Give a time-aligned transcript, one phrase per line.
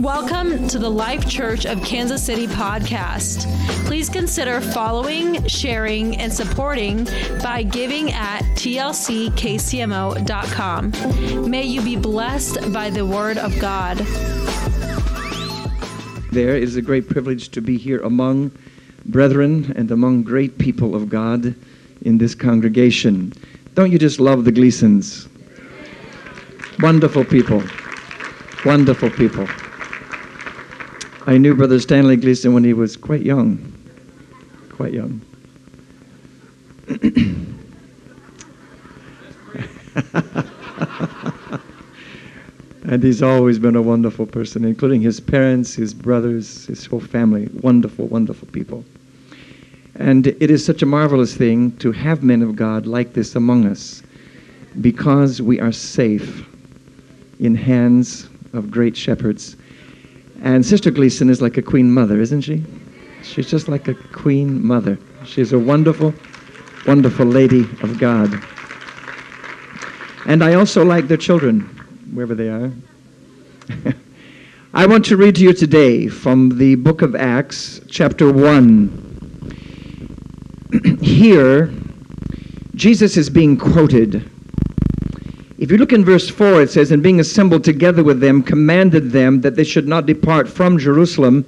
[0.00, 3.44] Welcome to the Life Church of Kansas City podcast.
[3.84, 7.04] Please consider following, sharing, and supporting
[7.42, 9.10] by giving at tlckcmo.com.
[11.50, 13.98] May you be blessed by the word of God.
[16.32, 18.52] There is a great privilege to be here among
[19.04, 21.54] brethren and among great people of God
[22.00, 23.34] in this congregation.
[23.74, 25.28] Don't you just love the Gleasons?
[26.78, 27.62] Wonderful people.
[28.64, 29.46] Wonderful people.
[31.30, 33.72] I knew Brother Stanley Gleason when he was quite young.
[34.70, 35.20] Quite young.
[42.82, 47.48] and he's always been a wonderful person, including his parents, his brothers, his whole family.
[47.60, 48.84] Wonderful, wonderful people.
[49.94, 53.66] And it is such a marvelous thing to have men of God like this among
[53.66, 54.02] us
[54.80, 56.44] because we are safe
[57.38, 59.54] in hands of great shepherds.
[60.42, 62.62] And Sister Gleason is like a queen mother, isn't she?
[63.22, 64.98] She's just like a queen mother.
[65.24, 66.14] She's a wonderful,
[66.86, 68.42] wonderful lady of God.
[70.26, 71.60] And I also like their children,
[72.12, 72.72] wherever they are.
[74.72, 79.08] I want to read to you today from the book of Acts, chapter 1.
[81.02, 81.72] Here,
[82.74, 84.29] Jesus is being quoted.
[85.60, 89.10] If you look in verse 4, it says, And being assembled together with them, commanded
[89.10, 91.44] them that they should not depart from Jerusalem,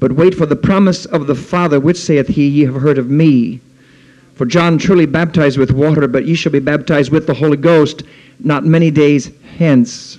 [0.00, 3.08] but wait for the promise of the Father, which saith he, Ye have heard of
[3.08, 3.60] me.
[4.34, 8.02] For John truly baptized with water, but ye shall be baptized with the Holy Ghost
[8.40, 10.18] not many days hence.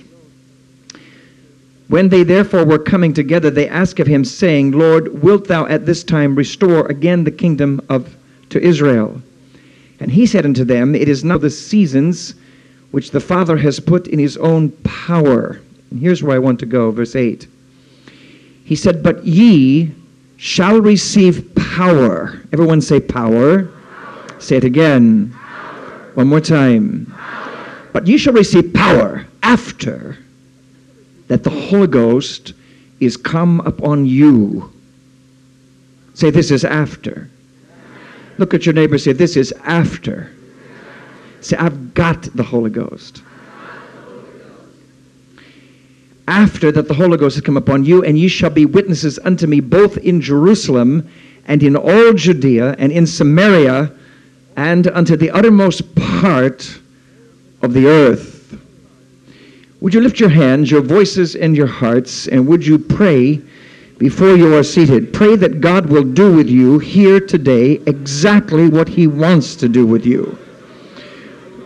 [1.88, 5.84] When they therefore were coming together, they asked of him, saying, Lord, wilt thou at
[5.84, 8.16] this time restore again the kingdom of
[8.48, 9.20] to Israel?
[10.00, 12.34] And he said unto them, It is now the seasons
[12.94, 15.60] which the Father has put in his own power.
[15.90, 17.44] And here's where I want to go, verse 8.
[18.64, 19.92] He said, But ye
[20.36, 22.40] shall receive power.
[22.52, 23.64] Everyone say power.
[23.64, 24.40] power.
[24.40, 25.32] Say it again.
[25.32, 26.12] Power.
[26.14, 27.06] One more time.
[27.06, 27.88] Power.
[27.92, 30.16] But ye shall receive power after
[31.26, 32.52] that the Holy Ghost
[33.00, 34.72] is come upon you.
[36.14, 37.28] Say, this is after.
[38.38, 40.30] Look at your neighbor, say, this is after.
[41.44, 43.22] Say, I've got the Holy Ghost.
[46.26, 49.46] After that the Holy Ghost has come upon you, and ye shall be witnesses unto
[49.46, 51.06] me both in Jerusalem
[51.44, 53.92] and in all Judea and in Samaria
[54.56, 56.80] and unto the uttermost part
[57.60, 58.58] of the earth.
[59.82, 63.42] Would you lift your hands, your voices, and your hearts, and would you pray
[63.98, 65.12] before you are seated?
[65.12, 69.86] Pray that God will do with you here today exactly what He wants to do
[69.86, 70.38] with you.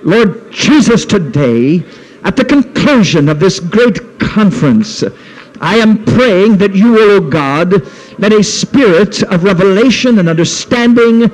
[0.08, 1.84] Lord Jesus, today,
[2.24, 5.04] at the conclusion of this great conference,
[5.60, 7.86] I am praying that you will, O God,
[8.18, 11.28] let a spirit of revelation and understanding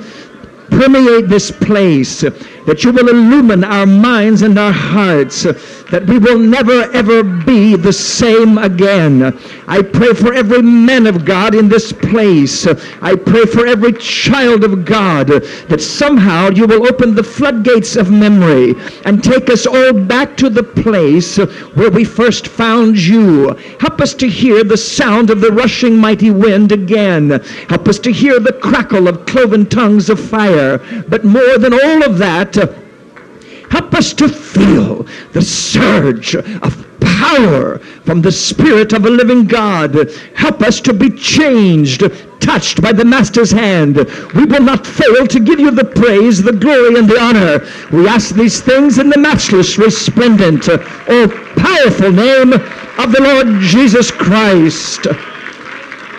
[0.69, 2.25] permeate this place,
[2.65, 5.53] that you will illumine our minds and our hearts, uh,
[5.91, 9.37] that we will never ever be the same again.
[9.67, 12.67] I pray for every man of God in this place.
[13.01, 17.95] I pray for every child of God uh, that somehow you will open the floodgates
[17.95, 18.73] of memory
[19.05, 23.53] and take us all back to the place uh, where we first found you.
[23.79, 27.29] Help us to hear the sound of the rushing mighty wind again.
[27.69, 30.77] Help us to hear the crackle of cloven tongues of fire.
[31.07, 38.21] But more than all of that, Help us to feel the surge of power from
[38.21, 40.11] the Spirit of a living God.
[40.35, 42.03] Help us to be changed,
[42.39, 43.97] touched by the Master's hand.
[44.35, 47.65] We will not fail to give you the praise, the glory, and the honor.
[47.91, 54.11] We ask these things in the matchless, resplendent, all powerful name of the Lord Jesus
[54.11, 55.07] Christ.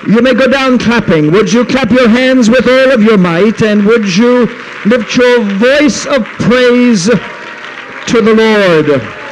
[0.07, 1.33] You may go down clapping.
[1.33, 3.61] Would you clap your hands with all of your might?
[3.63, 4.47] And would you
[4.85, 9.26] lift your voice of praise to the Lord?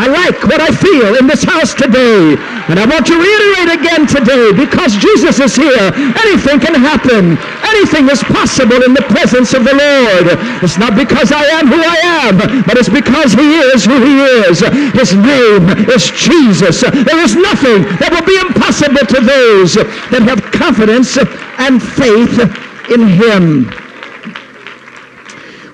[0.00, 2.32] I like what I feel in this house today.
[2.72, 5.92] And I want to reiterate again today, because Jesus is here,
[6.24, 7.36] anything can happen.
[7.68, 10.40] Anything is possible in the presence of the Lord.
[10.64, 14.24] It's not because I am who I am, but it's because he is who he
[14.48, 14.64] is.
[14.96, 16.80] His name is Jesus.
[16.80, 21.20] There is nothing that will be impossible to those that have confidence
[21.60, 22.40] and faith
[22.88, 23.68] in him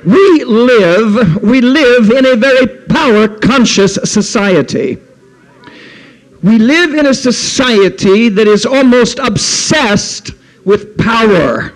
[0.06, 4.98] we live we live in a very power conscious society.
[6.44, 10.30] We live in a society that is almost obsessed
[10.64, 11.72] with power.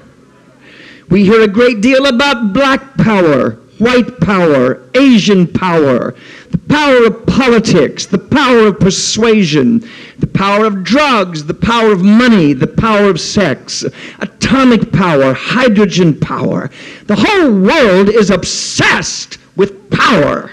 [1.09, 6.15] We hear a great deal about black power white power, Asian power,
[6.51, 9.83] the power of politics, the power of persuasion,
[10.19, 13.85] the power of drugs, the power of money, the power of sex,
[14.19, 16.71] atomic power, hydrogen power.
[17.07, 20.51] The whole world is obsessed with power.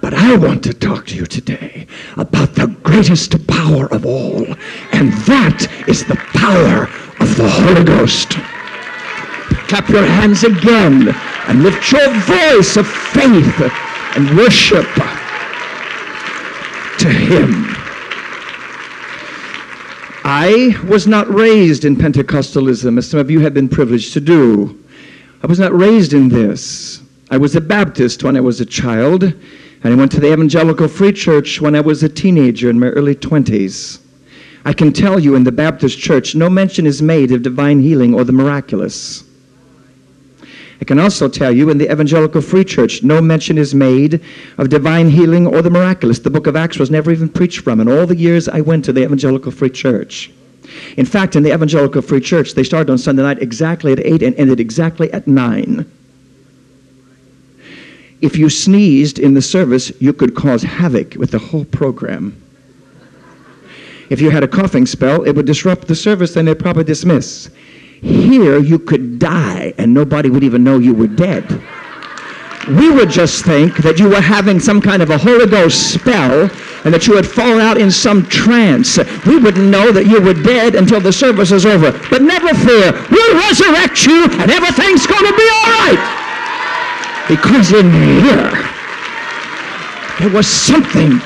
[0.00, 1.86] But I want to talk to you today
[2.16, 4.46] about the greatest power of all,
[4.92, 6.84] and that is the power
[7.20, 8.38] of the Holy Ghost.
[9.68, 11.08] Clap your hands again
[11.46, 13.60] and lift your voice of faith
[14.16, 14.86] and worship
[16.98, 17.64] to Him.
[20.24, 24.82] I was not raised in Pentecostalism, as some of you have been privileged to do.
[25.42, 27.02] I was not raised in this.
[27.30, 29.34] I was a Baptist when I was a child, and
[29.84, 33.14] I went to the Evangelical Free Church when I was a teenager in my early
[33.14, 34.00] 20s.
[34.64, 38.12] I can tell you in the Baptist church, no mention is made of divine healing
[38.12, 39.24] or the miraculous.
[40.80, 44.20] I can also tell you in the Evangelical Free Church, no mention is made
[44.58, 46.20] of divine healing or the miraculous.
[46.20, 48.84] The book of Acts was never even preached from in all the years I went
[48.84, 50.30] to the Evangelical Free Church.
[50.96, 54.22] In fact, in the Evangelical Free Church, they started on Sunday night exactly at 8
[54.22, 55.90] and ended exactly at 9.
[58.20, 62.40] If you sneezed in the service, you could cause havoc with the whole program.
[64.10, 67.50] If you had a coughing spell, it would disrupt the service and they'd probably dismiss.
[68.00, 71.62] Here, you could die and nobody would even know you were dead.
[72.68, 76.50] We would just think that you were having some kind of a Holy Ghost spell
[76.84, 78.98] and that you had fallen out in some trance.
[79.26, 81.92] We wouldn't know that you were dead until the service is over.
[82.10, 86.00] But never fear, we'll resurrect you and everything's going to be all right.
[87.26, 88.52] Because in here,
[90.20, 91.18] there was something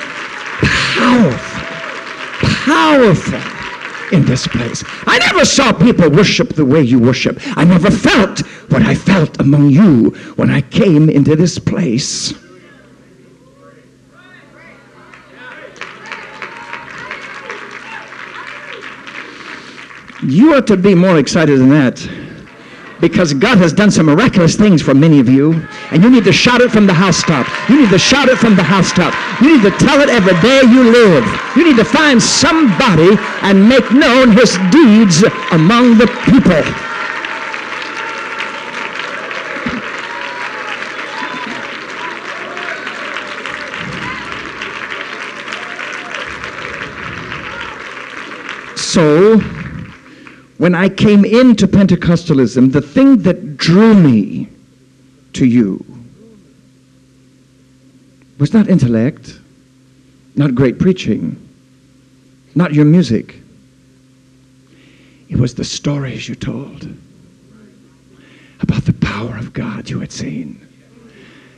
[0.62, 1.66] powerful,
[2.64, 3.61] powerful
[4.12, 4.84] in this place.
[5.06, 7.38] I never saw people worship the way you worship.
[7.56, 12.34] I never felt what I felt among you when I came into this place.
[20.22, 22.21] You ought to be more excited than that
[23.02, 25.54] because God has done some miraculous things for many of you,
[25.90, 27.48] and you need to shout it from the housetop.
[27.68, 29.12] You need to shout it from the housetop.
[29.42, 31.26] You need to tell it every day you live.
[31.56, 36.62] You need to find somebody and make known his deeds among the people.
[48.76, 49.40] So,
[50.62, 54.46] when I came into Pentecostalism, the thing that drew me
[55.32, 55.84] to you
[58.38, 59.40] was not intellect,
[60.36, 61.36] not great preaching,
[62.54, 63.40] not your music.
[65.28, 66.86] It was the stories you told
[68.60, 70.64] about the power of God you had seen.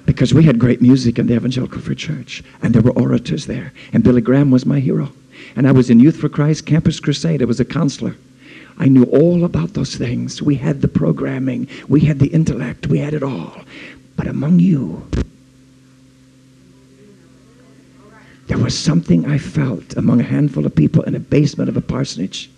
[0.06, 3.74] Because we had great music in the Evangelical Free Church, and there were orators there,
[3.92, 5.12] and Billy Graham was my hero.
[5.56, 7.42] And I was in Youth for Christ Campus Crusade.
[7.42, 8.16] I was a counselor.
[8.78, 10.42] I knew all about those things.
[10.42, 13.60] We had the programming, we had the intellect, we had it all.
[14.16, 15.08] But among you,
[18.46, 21.80] there was something I felt among a handful of people in a basement of a
[21.80, 22.50] parsonage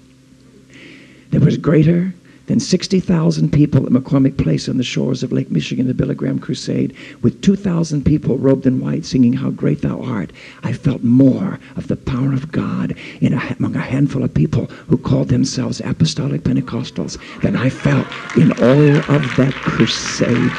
[1.31, 2.15] that was greater
[2.47, 6.39] than 60,000 people at McCormick Place on the shores of Lake Michigan, the Billy Graham
[6.39, 10.31] Crusade, with 2,000 people robed in white singing, How Great Thou Art.
[10.63, 14.67] I felt more of the power of God in a, among a handful of people
[14.89, 20.53] who called themselves Apostolic Pentecostals than I felt in all of that crusade.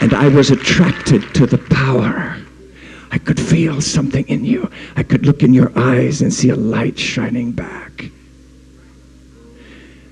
[0.00, 2.36] And I was attracted to the power
[3.12, 4.70] I could feel something in you.
[4.96, 8.06] I could look in your eyes and see a light shining back.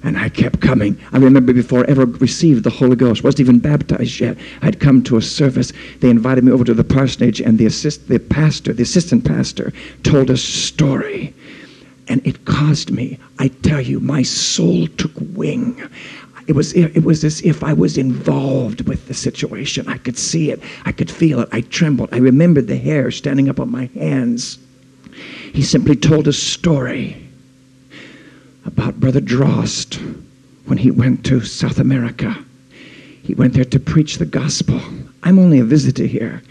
[0.03, 0.99] And I kept coming.
[1.13, 4.37] I remember before I ever received the Holy Ghost, wasn't even baptized yet.
[4.61, 5.73] I'd come to a service.
[6.01, 9.73] They invited me over to the parsonage, and the assist, the pastor, the assistant pastor,
[10.03, 11.35] told a story,
[12.09, 13.19] and it caused me.
[13.39, 15.83] I tell you, my soul took wing.
[16.51, 19.87] It was, it was as if I was involved with the situation.
[19.87, 20.61] I could see it.
[20.85, 21.49] I could feel it.
[21.53, 22.09] I trembled.
[22.11, 24.59] I remembered the hair standing up on my hands.
[25.53, 27.17] He simply told a story
[28.65, 29.95] about Brother Drost
[30.65, 32.37] when he went to South America.
[33.23, 34.81] He went there to preach the gospel.
[35.23, 36.43] I'm only a visitor here.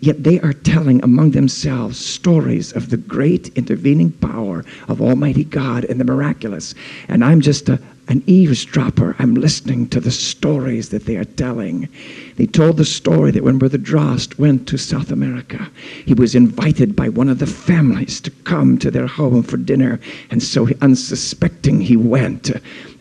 [0.00, 5.84] Yet they are telling among themselves stories of the great intervening power of Almighty God
[5.84, 6.74] and the miraculous.
[7.08, 9.16] And I'm just a, an eavesdropper.
[9.18, 11.88] I'm listening to the stories that they are telling.
[12.36, 15.68] They told the story that when Brother Drost went to South America,
[16.06, 19.98] he was invited by one of the families to come to their home for dinner.
[20.30, 22.52] And so, unsuspecting, he went.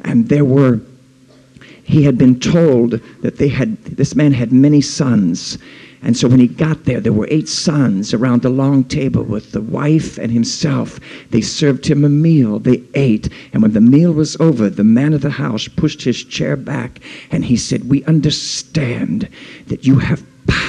[0.01, 0.81] And there were
[1.83, 5.57] he had been told that they had this man had many sons
[6.07, 9.51] and so when he got there, there were eight sons around a long table with
[9.51, 11.01] the wife and himself.
[11.31, 12.59] They served him a meal.
[12.59, 13.27] They ate.
[13.51, 17.01] And when the meal was over, the man of the house pushed his chair back
[17.29, 19.27] and he said, We understand
[19.67, 20.23] that you have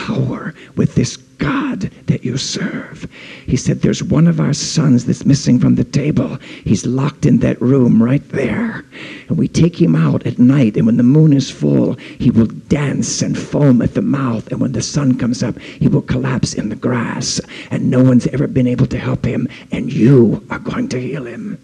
[0.08, 3.08] power with this God that you serve.
[3.46, 6.36] He said, There's one of our sons that's missing from the table.
[6.64, 8.84] He's locked in that room right there.
[9.28, 12.46] And we take him out at night, and when the moon is full, he will
[12.46, 14.48] dance and foam at the mouth.
[14.50, 17.40] And when the sun comes up, he will collapse in the grass.
[17.70, 21.26] And no one's ever been able to help him, and you are going to heal
[21.26, 21.58] him.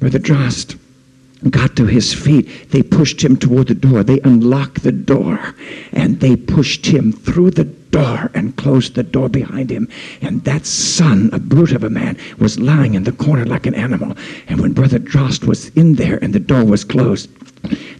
[0.00, 0.79] Brother Drost
[1.48, 4.02] got to his feet, they pushed him toward the door.
[4.02, 5.54] They unlocked the door
[5.92, 9.88] and they pushed him through the door and closed the door behind him.
[10.20, 13.74] And that son, a brute of a man, was lying in the corner like an
[13.74, 14.16] animal.
[14.48, 17.30] And when Brother Drost was in there and the door was closed,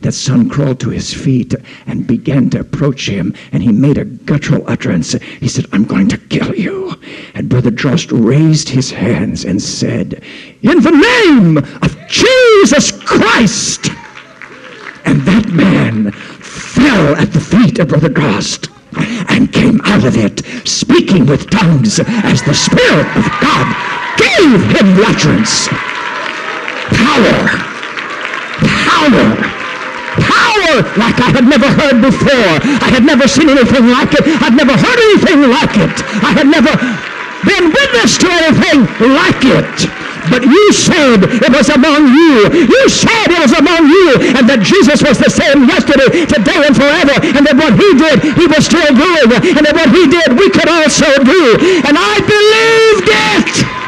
[0.00, 1.54] that son crawled to his feet
[1.86, 5.12] and began to approach him, and he made a guttural utterance.
[5.12, 6.98] He said, I'm going to kill you.
[7.34, 10.22] And Brother Drost raised his hands and said,
[10.62, 12.39] In the name of Jesus
[13.04, 13.90] Christ!
[15.04, 18.70] And that man fell at the feet of Brother Drost
[19.28, 23.66] and came out of it speaking with tongues as the Spirit of God
[24.14, 25.66] gave him utterance.
[26.94, 27.38] Power,
[28.62, 29.26] power,
[30.22, 32.54] power like I had never heard before.
[32.82, 34.22] I had never seen anything like it.
[34.26, 35.96] I'd never heard anything like it.
[36.22, 36.74] I had never
[37.42, 38.86] been witness to anything
[39.18, 40.09] like it.
[40.30, 42.64] But you said it was among you.
[42.70, 44.14] You said it was among you.
[44.38, 47.18] And that Jesus was the same yesterday, today, and forever.
[47.34, 49.28] And that what he did, he was still doing.
[49.58, 51.58] And that what he did, we could also do.
[51.84, 53.80] And I believed it.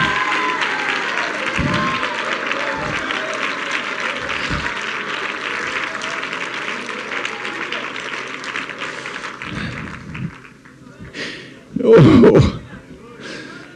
[11.84, 12.62] Oh,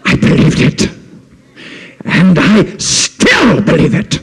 [0.04, 0.90] I believed it.
[2.04, 4.20] And I still believe it.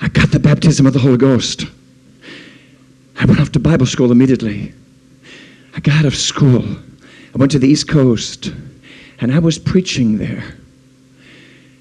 [0.00, 0.40] I got the
[0.82, 1.66] baptism of the Holy Ghost.
[3.20, 4.72] I went off to Bible school immediately.
[5.76, 6.64] I got out of school.
[7.34, 8.52] I went to the East Coast
[9.20, 10.42] and I was preaching there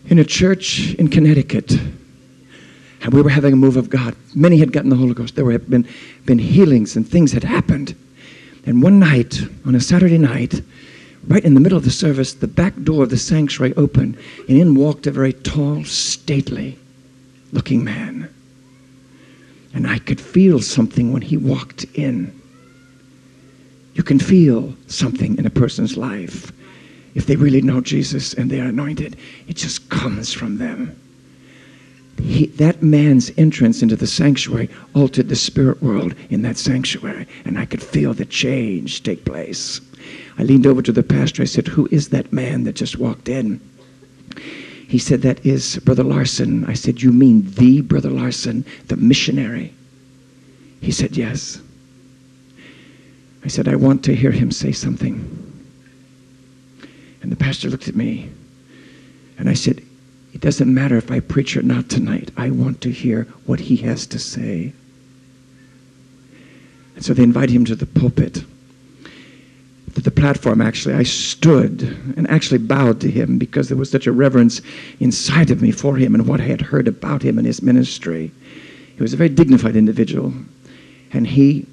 [0.07, 1.71] in a church in Connecticut.
[3.01, 4.15] And we were having a move of God.
[4.35, 5.35] Many had gotten the Holy Ghost.
[5.35, 5.87] There had been,
[6.25, 7.95] been healings and things had happened.
[8.67, 10.61] And one night, on a Saturday night,
[11.27, 14.17] right in the middle of the service, the back door of the sanctuary opened,
[14.47, 16.77] and in walked a very tall, stately
[17.51, 18.29] looking man.
[19.73, 22.39] And I could feel something when he walked in.
[23.93, 26.51] You can feel something in a person's life.
[27.13, 30.97] If they really know Jesus and they are anointed, it just comes from them.
[32.21, 37.57] He, that man's entrance into the sanctuary altered the spirit world in that sanctuary, and
[37.57, 39.81] I could feel the change take place.
[40.37, 41.41] I leaned over to the pastor.
[41.41, 43.59] I said, Who is that man that just walked in?
[44.91, 46.65] He said, That is Brother Larsen.
[46.65, 49.73] I said, You mean the Brother Larsen, the missionary?
[50.81, 51.61] He said, Yes.
[53.45, 55.15] I said, I want to hear him say something.
[57.21, 58.31] And the pastor looked at me
[59.37, 59.81] and I said,
[60.33, 62.29] It doesn't matter if I preach or not tonight.
[62.35, 64.73] I want to hear what he has to say.
[66.95, 68.43] And so they invited him to the pulpit
[69.95, 71.81] to the platform, actually, I stood
[72.15, 74.61] and actually bowed to him because there was such a reverence
[74.99, 78.31] inside of me for him and what I had heard about him and his ministry.
[78.95, 80.33] He was a very dignified individual,
[81.11, 81.65] and he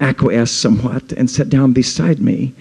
[0.00, 2.54] acquiesced somewhat and sat down beside me.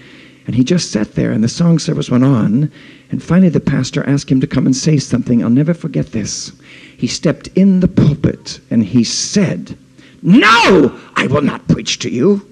[0.45, 2.71] And he just sat there, and the song service went on.
[3.11, 5.43] And finally, the pastor asked him to come and say something.
[5.43, 6.53] I'll never forget this.
[6.97, 9.77] He stepped in the pulpit and he said,
[10.21, 12.47] No, I will not preach to you.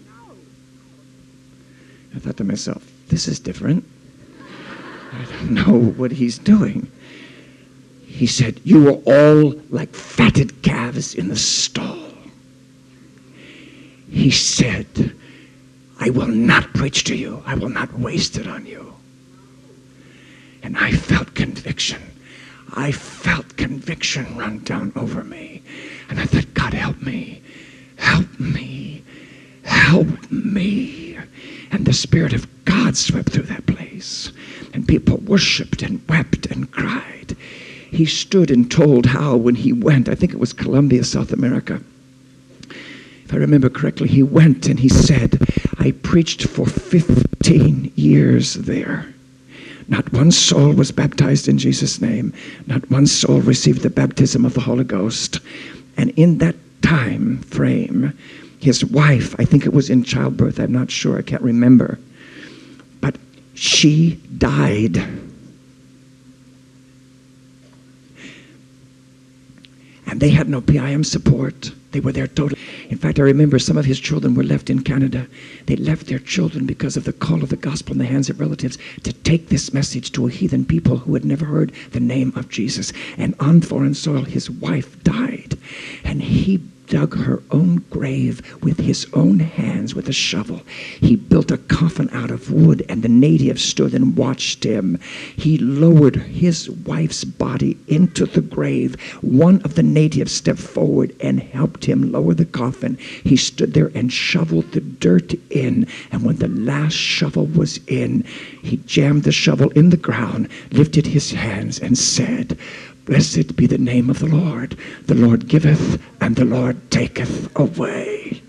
[2.15, 3.83] I thought to myself, this is different.
[5.11, 6.89] I don't know what he's doing.
[8.05, 12.13] He said, You are all like fatted calves in the stall.
[14.09, 15.13] He said,
[15.99, 18.95] I will not preach to you, I will not waste it on you.
[20.63, 22.01] And I felt conviction.
[22.73, 25.61] I felt conviction run down over me.
[26.09, 27.41] And I thought, God, help me.
[27.97, 29.03] Help me.
[29.63, 31.04] Help me.
[31.75, 34.31] And the Spirit of God swept through that place.
[34.73, 37.35] And people worshiped and wept and cried.
[37.91, 41.81] He stood and told how when he went, I think it was Colombia, South America.
[43.25, 45.37] If I remember correctly, he went and he said,
[45.77, 49.13] I preached for 15 years there.
[49.89, 52.33] Not one soul was baptized in Jesus' name.
[52.67, 55.41] Not one soul received the baptism of the Holy Ghost.
[55.97, 58.17] And in that time frame,
[58.65, 61.99] his wife, I think it was in childbirth, I'm not sure, I can't remember,
[62.99, 63.15] but
[63.53, 64.97] she died.
[70.07, 71.71] And they had no PIM support.
[71.91, 72.59] They were there totally.
[72.89, 75.27] In fact, I remember some of his children were left in Canada.
[75.67, 78.39] They left their children because of the call of the gospel in the hands of
[78.39, 82.33] relatives to take this message to a heathen people who had never heard the name
[82.35, 82.91] of Jesus.
[83.15, 85.57] And on foreign soil, his wife died.
[86.03, 90.61] And he dug her own grave with his own hands with a shovel.
[90.99, 94.99] He built a coffin out of wood, and the natives stood and watched him.
[95.35, 98.99] He lowered his wife's body into the grave.
[99.21, 102.97] One of the natives stepped forward and helped him lower the coffin.
[103.23, 108.23] He stood there and shoveled the dirt in, and when the last shovel was in,
[108.61, 112.57] he jammed the shovel in the ground, lifted his hands, and said,
[113.05, 114.77] Blessed be the name of the Lord.
[115.05, 118.41] The Lord giveth and the Lord taketh away.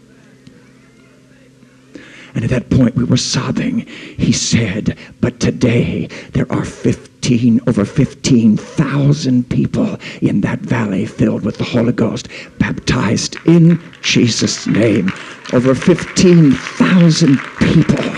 [2.34, 3.80] And at that point, we were sobbing.
[3.80, 11.56] He said, But today there are 15, over 15,000 people in that valley filled with
[11.56, 15.10] the Holy Ghost, baptized in Jesus' name.
[15.52, 18.15] Over 15,000 people.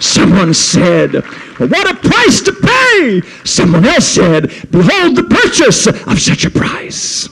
[0.00, 1.14] Someone said,
[1.58, 3.22] What a price to pay!
[3.44, 7.28] Someone else said, Behold the purchase of such a price.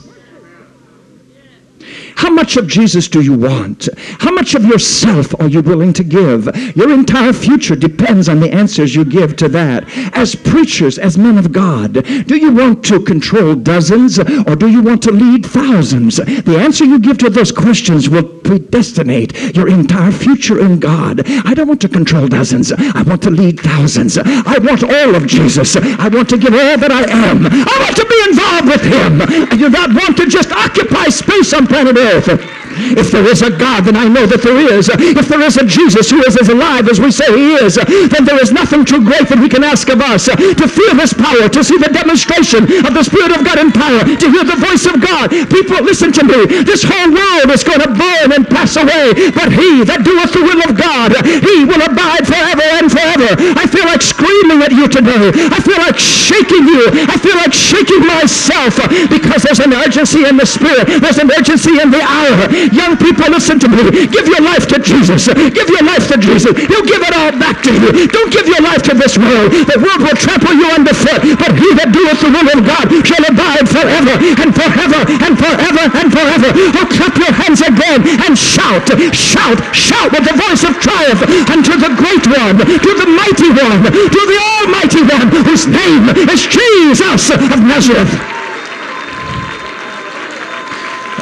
[2.19, 3.87] How much of Jesus do you want?
[4.19, 6.53] How much of yourself are you willing to give?
[6.75, 9.85] Your entire future depends on the answers you give to that.
[10.13, 11.93] As preachers, as men of God,
[12.27, 16.17] do you want to control dozens or do you want to lead thousands?
[16.17, 21.21] The answer you give to those questions will predestinate your entire future in God.
[21.25, 22.73] I don't want to control dozens.
[22.73, 24.17] I want to lead thousands.
[24.17, 25.77] I want all of Jesus.
[25.77, 27.47] I want to give all that I am.
[27.47, 29.21] I want to be involved with Him.
[29.53, 32.08] I do not want to just occupy space on planet Earth.
[32.09, 32.58] Joseph
[32.95, 34.89] if there is a God, then I know that there is.
[34.89, 38.25] If there is a Jesus who is as alive as we say he is, then
[38.25, 40.25] there is nothing too great that we can ask of us.
[40.25, 44.03] To feel his power, to see the demonstration of the Spirit of God in power,
[44.05, 45.31] to hear the voice of God.
[45.49, 46.63] People, listen to me.
[46.63, 50.43] This whole world is going to burn and pass away, but he that doeth the
[50.43, 53.29] will of God, he will abide forever and forever.
[53.57, 55.31] I feel like screaming at you today.
[55.49, 56.89] I feel like shaking you.
[57.09, 58.77] I feel like shaking myself
[59.09, 61.01] because there's an urgency in the Spirit.
[61.01, 62.49] There's an urgency in the hour.
[62.71, 64.07] Young people, listen to me.
[64.07, 65.27] Give your life to Jesus.
[65.27, 66.53] Give your life to Jesus.
[66.55, 68.07] He'll give it all back to you.
[68.07, 69.51] Don't give your life to this world.
[69.51, 73.23] The world will trample you underfoot, but he that doeth the will of God shall
[73.25, 76.49] abide forever and forever and forever and forever.
[76.79, 81.73] Oh, clap your hands again and shout, shout, shout with the voice of triumph unto
[81.75, 87.29] the great one, to the mighty one, to the almighty one, whose name is Jesus
[87.31, 88.09] of Nazareth.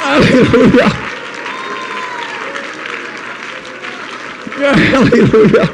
[0.08, 1.07] Hallelujah.
[4.76, 5.68] Hallelujah.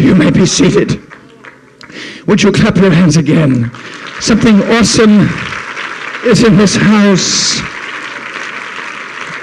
[0.00, 1.02] You may be seated.
[2.26, 3.70] Would you clap your hands again?
[4.20, 5.28] Something awesome
[6.24, 7.56] is in this house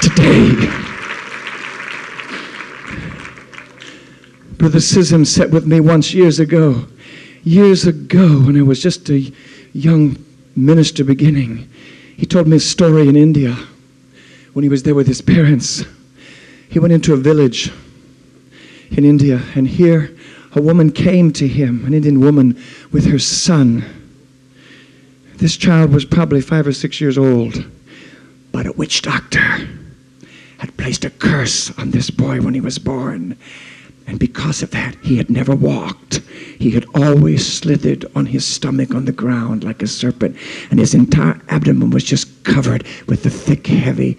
[0.02, 0.54] today.
[4.58, 6.86] Brother Scism sat with me once years ago.
[7.44, 9.32] Years ago, when I was just a
[9.74, 10.18] young
[10.56, 11.70] minister beginning.
[12.18, 13.56] He told me a story in India
[14.54, 15.86] when he was there with his parents.
[16.70, 17.72] He went into a village
[18.92, 20.16] in India, and here
[20.54, 23.86] a woman came to him, an Indian woman, with her son.
[25.36, 27.66] This child was probably five or six years old,
[28.52, 29.68] but a witch doctor
[30.58, 33.38] had placed a curse on this boy when he was born.
[34.08, 36.22] And because of that, he had never walked.
[36.58, 40.38] He had always slithered on his stomach on the ground like a serpent,
[40.72, 44.18] and his entire abdomen was just covered with a thick, heavy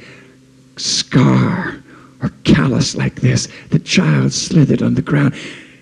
[0.77, 1.78] scar
[2.23, 3.49] or callous like this.
[3.71, 5.35] The child slithered on the ground.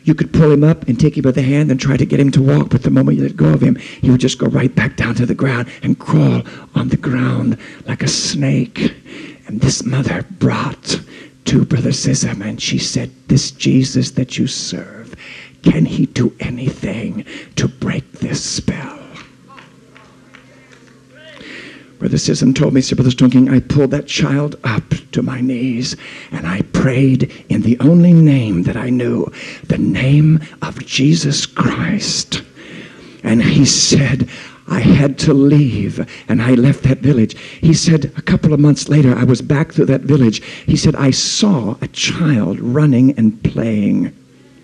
[0.04, 2.20] You could pull him up and take him by the hand and try to get
[2.20, 4.46] him to walk, but the moment you let go of him, he would just go
[4.46, 6.42] right back down to the ground and crawl
[6.74, 8.94] on the ground like a snake.
[9.48, 11.00] And this mother brought
[11.46, 15.16] to Brother Scism, and she said, This Jesus that you serve
[15.66, 17.24] can he do anything
[17.56, 19.05] to break this spell?
[21.98, 25.96] Brother Scism told me, said, Brother Stoneking, I pulled that child up to my knees
[26.30, 29.32] and I prayed in the only name that I knew,
[29.64, 32.42] the name of Jesus Christ.
[33.22, 34.28] And he said,
[34.68, 37.38] I had to leave and I left that village.
[37.38, 40.42] He said, a couple of months later, I was back through that village.
[40.44, 44.12] He said, I saw a child running and playing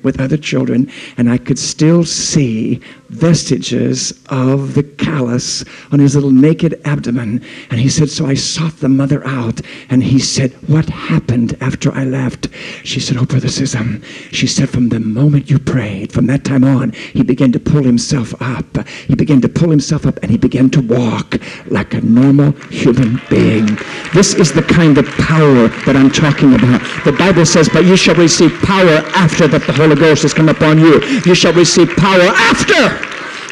[0.03, 2.81] with other children, and I could still see
[3.13, 7.45] vestiges of the callus on his little naked abdomen.
[7.71, 9.61] And he said, So I sought the mother out,
[9.91, 12.49] and he said, What happened after I left?
[12.85, 14.03] She said, Oh, Brother Scism.
[14.33, 17.83] She said, From the moment you prayed, from that time on, he began to pull
[17.83, 18.87] himself up.
[18.89, 21.37] He began to pull himself up, and he began to walk
[21.67, 23.67] like a normal human being.
[24.15, 26.81] This is the kind of power that I'm talking about.
[27.05, 30.49] The Bible says, But you shall receive power after that the Holy Ghost has come
[30.49, 31.03] upon you.
[31.25, 32.99] You shall receive power after.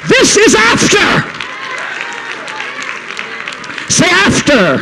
[0.09, 1.07] This is after.
[3.90, 4.79] Say after.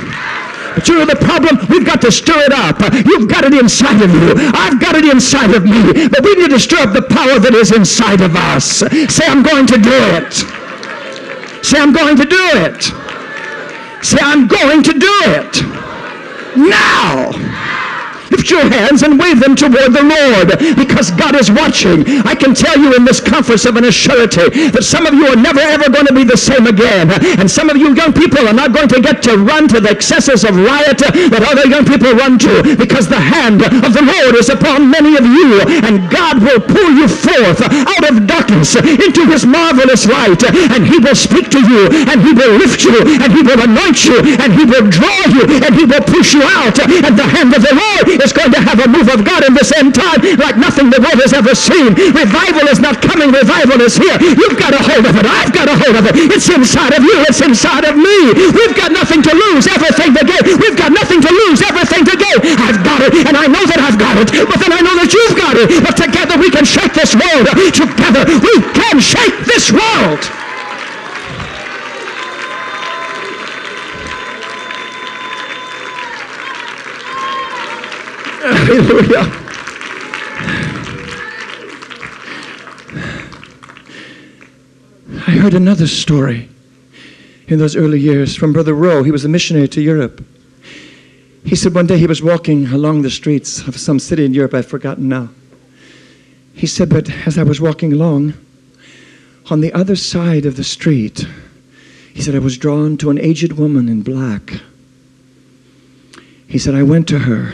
[0.74, 1.58] But you know the problem?
[1.68, 2.78] We've got to stir it up.
[3.04, 4.34] You've got it inside of you.
[4.54, 6.08] I've got it inside of me.
[6.08, 8.78] But we need to stir up the power that is inside of us.
[9.12, 10.32] Say, I'm going to do it.
[11.64, 12.84] Say, I'm going to do it.
[14.04, 15.62] Say, I'm going to do it.
[16.56, 17.77] Now.
[18.30, 22.04] Lift your hands and wave them toward the Lord because God is watching.
[22.28, 25.36] I can tell you in this conference of an assurity that some of you are
[25.36, 27.08] never ever going to be the same again.
[27.40, 29.88] And some of you young people are not going to get to run to the
[29.88, 34.36] excesses of riot that other young people run to because the hand of the Lord
[34.36, 39.24] is upon many of you and God will pull you forth out of darkness into
[39.24, 43.32] his marvelous light and he will speak to you and he will lift you and
[43.32, 46.76] he will anoint you and he will draw you and he will push you out
[46.78, 49.54] and the hand of the Lord is going to have a move of God in
[49.54, 51.94] this end time like nothing the world has ever seen.
[51.94, 53.30] Revival is not coming.
[53.30, 54.16] Revival is here.
[54.20, 55.26] You've got a hold of it.
[55.26, 56.14] I've got a hold of it.
[56.34, 57.16] It's inside of you.
[57.28, 58.34] It's inside of me.
[58.54, 60.42] We've got nothing to lose, everything to gain.
[60.58, 62.38] We've got nothing to lose, everything to gain.
[62.58, 64.28] I've got it, and I know that I've got it.
[64.48, 65.68] But then I know that you've got it.
[65.82, 67.46] But together we can shake this world.
[67.74, 70.47] Together we can shake this world.
[78.50, 79.30] Hallelujah.
[85.26, 86.48] I heard another story
[87.48, 89.02] in those early years from Brother Rowe.
[89.02, 90.24] He was a missionary to Europe.
[91.44, 94.54] He said one day he was walking along the streets of some city in Europe,
[94.54, 95.28] I've forgotten now.
[96.54, 98.32] He said, but as I was walking along,
[99.50, 101.26] on the other side of the street,
[102.14, 104.62] he said, I was drawn to an aged woman in black.
[106.46, 107.52] He said, I went to her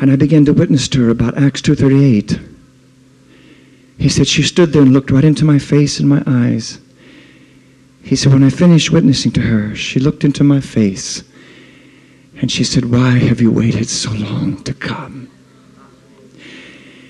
[0.00, 2.50] and I began to witness to her about Acts 2.38.
[3.98, 6.80] He said, she stood there and looked right into my face and my eyes.
[8.02, 11.22] He said, when I finished witnessing to her, she looked into my face
[12.36, 15.30] and she said, why have you waited so long to come?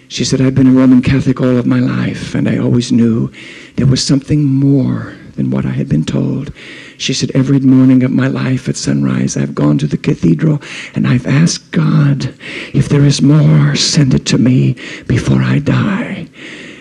[0.08, 3.32] She said, I've been a Roman Catholic all of my life and I always knew
[3.76, 6.52] there was something more than what I had been told.
[6.98, 10.60] She said, Every morning of my life at sunrise, I've gone to the cathedral
[10.94, 12.34] and I've asked God,
[12.72, 14.76] if there is more, send it to me
[15.06, 16.28] before I die.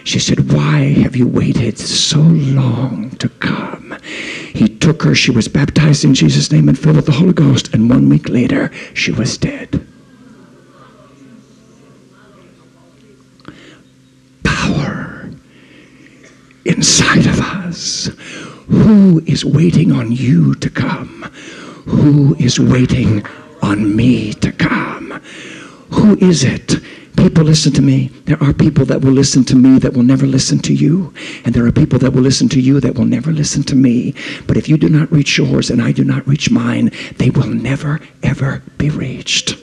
[0.04, 3.98] She said, Why have you waited so long to come?
[4.54, 5.16] He took her.
[5.16, 7.74] She was baptized in Jesus' name and filled with the Holy Ghost.
[7.74, 9.88] And one week later, she was dead.
[14.44, 15.32] Power
[16.66, 18.10] inside of us
[18.74, 21.24] who is waiting on you to come?
[21.86, 23.24] Who is waiting
[23.62, 25.22] on me to come?
[25.92, 26.76] Who is it?
[27.16, 28.08] People listen to me.
[28.26, 31.14] There are people that will listen to me that will never listen to you.
[31.46, 34.16] And there are people that will listen to you that will never listen to me.
[34.48, 37.48] But if you do not reach yours and I do not reach mine, they will
[37.48, 39.56] never, ever be reached.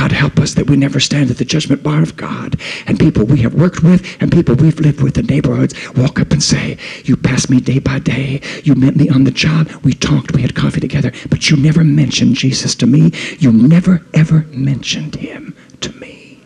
[0.00, 2.58] God help us that we never stand at the judgment bar of God.
[2.86, 6.32] And people we have worked with and people we've lived with in neighborhoods walk up
[6.32, 8.40] and say, You passed me day by day.
[8.64, 9.68] You met me on the job.
[9.84, 10.32] We talked.
[10.32, 11.12] We had coffee together.
[11.28, 13.12] But you never mentioned Jesus to me.
[13.40, 16.40] You never, ever mentioned him to me.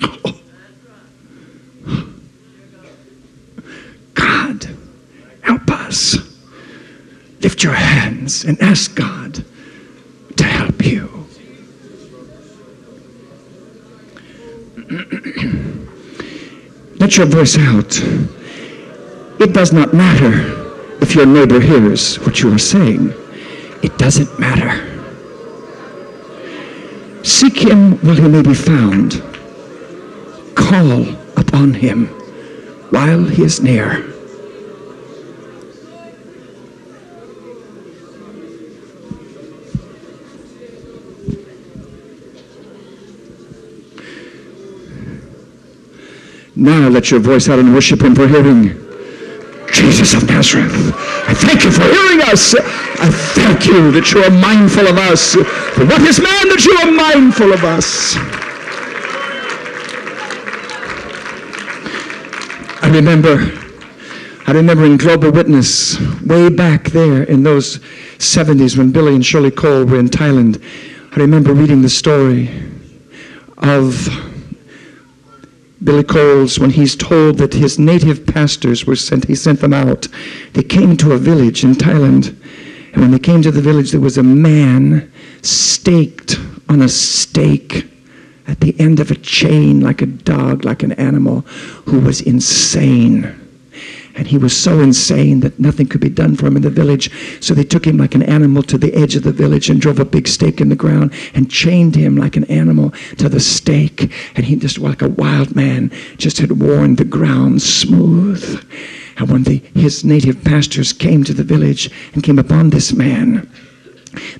[0.00, 0.40] Oh.
[4.14, 4.66] God,
[5.42, 6.16] help us.
[7.42, 9.44] Lift your hands and ask God
[10.36, 11.17] to help you.
[16.98, 18.00] Let your voice out.
[19.38, 23.12] It does not matter if your neighbor hears what you are saying.
[23.82, 24.86] It doesn't matter.
[27.22, 29.22] Seek him while he may be found.
[30.54, 32.06] Call upon him
[32.90, 34.17] while he is near.
[46.58, 48.70] Now let your voice out and worship him for hearing.
[49.72, 50.92] Jesus of Nazareth,
[51.28, 52.52] I thank you for hearing us.
[52.56, 55.34] I thank you that you are mindful of us.
[55.34, 58.16] For what is man that you are mindful of us?
[62.82, 63.38] I remember,
[64.48, 67.78] I remember in Global Witness, way back there in those
[68.18, 70.60] 70s when Billy and Shirley Cole were in Thailand,
[71.12, 72.50] I remember reading the story
[73.58, 74.27] of
[75.82, 80.08] Billy Coles, when he's told that his native pastors were sent, he sent them out.
[80.54, 82.34] They came to a village in Thailand.
[82.92, 85.12] And when they came to the village, there was a man
[85.42, 86.38] staked
[86.68, 87.86] on a stake
[88.48, 91.42] at the end of a chain, like a dog, like an animal,
[91.86, 93.47] who was insane.
[94.18, 97.08] And he was so insane that nothing could be done for him in the village.
[97.40, 100.00] So they took him like an animal to the edge of the village and drove
[100.00, 104.12] a big stake in the ground and chained him like an animal to the stake.
[104.34, 108.44] And he just, like a wild man, just had worn the ground smooth.
[109.18, 113.48] And when the, his native pastors came to the village and came upon this man,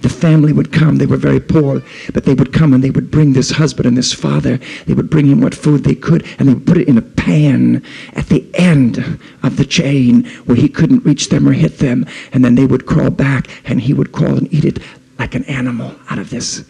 [0.00, 0.96] the family would come.
[0.96, 3.96] They were very poor, but they would come and they would bring this husband and
[3.96, 4.59] this father.
[4.87, 7.02] They would bring him what food they could, and they would put it in a
[7.02, 12.07] pan at the end of the chain where he couldn't reach them or hit them.
[12.33, 14.78] And then they would crawl back, and he would crawl and eat it
[15.18, 16.64] like an animal out of this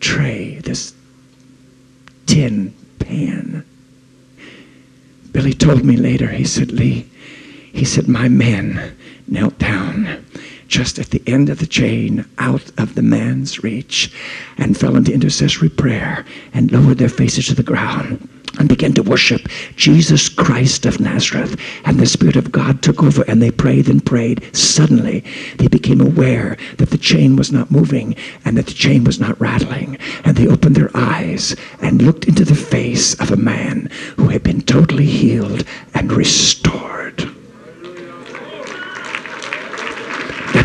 [0.00, 0.94] tray, this
[2.26, 3.64] tin pan.
[5.32, 7.08] Billy told me later, he said, Lee,
[7.72, 8.96] he said, my men
[9.26, 10.24] knelt down
[10.68, 14.12] just at the end of the chain, out of the man's reach,
[14.56, 18.28] and fell into intercessory prayer and lowered their faces to the ground
[18.58, 21.58] and began to worship Jesus Christ of Nazareth.
[21.84, 24.54] And the Spirit of God took over and they prayed and prayed.
[24.54, 25.24] Suddenly,
[25.58, 29.40] they became aware that the chain was not moving and that the chain was not
[29.40, 29.98] rattling.
[30.24, 34.42] And they opened their eyes and looked into the face of a man who had
[34.42, 37.37] been totally healed and restored.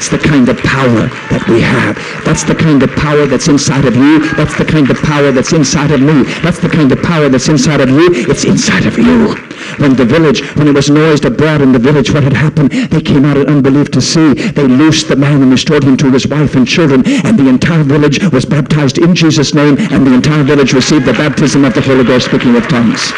[0.03, 1.95] That's the kind of power that we have.
[2.27, 4.19] That's the kind of power that's inside of you.
[4.35, 6.23] That's the kind of power that's inside of me.
[6.43, 8.11] That's the kind of power that's inside of you.
[8.27, 9.31] It's inside of you.
[9.79, 12.99] When the village, when it was noised abroad in the village what had happened, they
[12.99, 14.33] came out in unbelief to see.
[14.33, 17.83] They loosed the man and restored him to his wife and children, and the entire
[17.83, 21.81] village was baptized in Jesus' name, and the entire village received the baptism of the
[21.81, 23.13] Holy Ghost, speaking of tongues.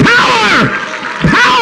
[0.00, 0.86] Power!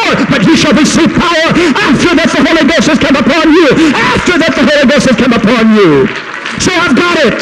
[0.05, 3.69] power, but you shall receive power after that the Holy Ghost has come upon you.
[3.93, 6.09] After that the Holy Ghost has come upon you.
[6.57, 7.37] Say, I've got it.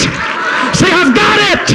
[0.75, 1.65] Say, I've got it.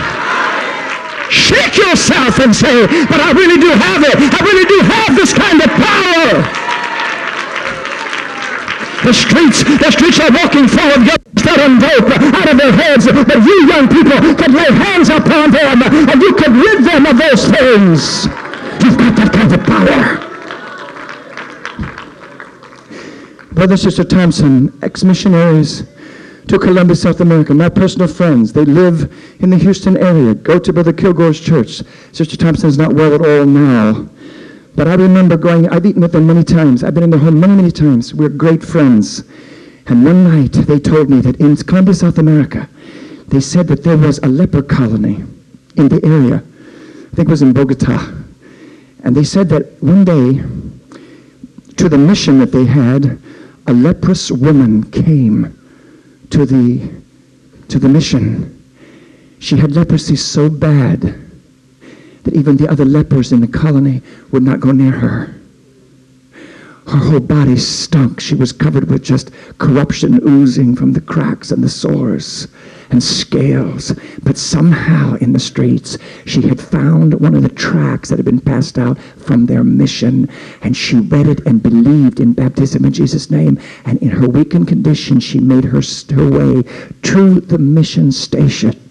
[1.33, 4.17] Shake yourself and say, but I really do have it.
[4.21, 6.29] I really do have this kind of power.
[9.09, 11.17] The streets, the streets are walking full of young
[11.49, 15.81] that dope out of their heads, but you young people could lay hands upon them
[15.81, 18.29] and you could rid them of those things.
[18.85, 20.28] You've got that kind of power.
[23.59, 25.83] Brother Sister Thompson, ex-missionaries
[26.47, 28.53] to Colombia, South America, my personal friends.
[28.53, 30.33] They live in the Houston area.
[30.37, 31.83] Go to Brother Kilgore's church.
[32.13, 34.09] Sister Thompson is not well at all now.
[34.77, 36.85] But I remember going, I've eaten with them many times.
[36.85, 38.15] I've been in their home many, many times.
[38.15, 39.25] We're great friends.
[39.89, 42.69] And one night they told me that in Colombia, South America,
[43.27, 45.25] they said that there was a leper colony
[45.75, 46.45] in the area.
[47.11, 48.09] I think it was in Bogota.
[49.03, 50.45] And they said that one day,
[51.75, 53.21] to the mission that they had,
[53.69, 55.55] a leprous woman came
[56.31, 56.91] to the,
[57.69, 58.55] to the mission.
[59.41, 61.01] She had leprosy so bad
[62.25, 64.01] that even the other lepers in the colony
[64.33, 65.35] would not go near her.
[66.87, 68.21] Her whole body stunk.
[68.21, 72.49] She was covered with just corruption oozing from the cracks and the sores
[72.91, 73.93] and scales.
[74.23, 78.41] But somehow in the streets, she had found one of the tracts that had been
[78.41, 80.29] passed out from their mission,
[80.63, 83.59] and she read it and believed in baptism in Jesus' name.
[83.85, 86.63] And in her weakened condition, she made her, her way
[87.03, 88.88] to the mission station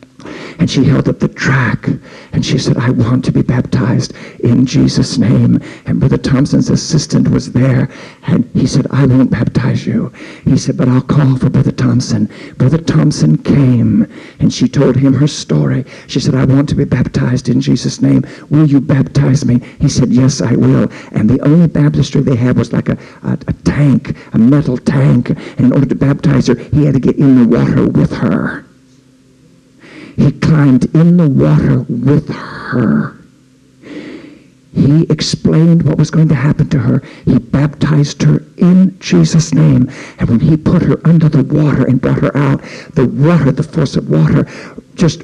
[0.60, 1.88] and she held up the track
[2.34, 5.62] and she said, I want to be baptized in Jesus' name.
[5.86, 7.90] And Brother Thompson's assistant was there
[8.24, 10.10] and he said, I won't baptize you.
[10.44, 12.30] He said, but I'll call for Brother Thompson.
[12.58, 15.86] Brother Thompson came and she told him her story.
[16.08, 18.26] She said, I want to be baptized in Jesus' name.
[18.50, 19.62] Will you baptize me?
[19.80, 20.92] He said, yes, I will.
[21.12, 25.30] And the only baptistry they had was like a, a, a tank, a metal tank.
[25.30, 28.66] And in order to baptize her, he had to get in the water with her.
[30.18, 33.16] He climbed in the water with her.
[34.74, 37.04] He explained what was going to happen to her.
[37.26, 39.90] He baptized her in Jesus' name.
[40.20, 42.62] And when he put her under the water and brought her out,
[42.94, 44.48] the water, the force of water,
[44.96, 45.24] just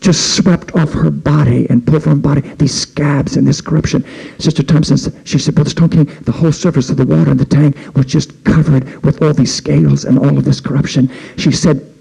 [0.00, 4.02] just swept off her body and pulled from her body these scabs and this corruption.
[4.38, 7.76] Sister Thompson, she said, Brother Stoneking, the whole surface of the water in the tank
[7.94, 11.10] was just covered with all these scales and all of this corruption.
[11.36, 11.93] She said,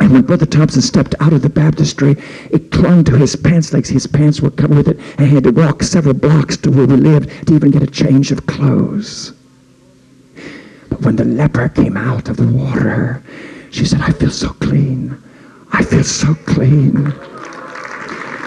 [0.00, 2.16] and when Brother Thompson stepped out of the baptistry,
[2.50, 3.88] it clung to his pants legs.
[3.88, 6.86] His pants were covered with it, and he had to walk several blocks to where
[6.86, 9.32] we lived to even get a change of clothes.
[10.88, 13.22] But when the leper came out of the water,
[13.70, 15.20] she said, I feel so clean.
[15.72, 17.12] I feel so clean.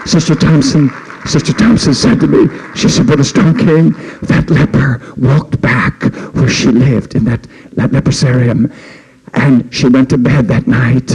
[0.06, 0.90] Sister Thompson,
[1.26, 6.02] Sister Thompson said to me, she said, Brother Stoneking, that leper walked back
[6.34, 8.72] where she lived in that, that leprosarium,
[9.34, 11.10] and she went to bed that night.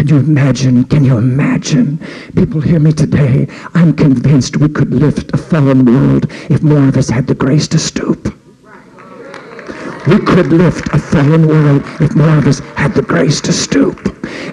[0.00, 0.84] Can you imagine?
[0.84, 1.98] Can you imagine?
[2.34, 3.46] People hear me today.
[3.74, 7.68] I'm convinced we could lift a fallen world if more of us had the grace
[7.68, 8.34] to stoop.
[10.06, 13.98] We could lift a fallen world if more of us had the grace to stoop.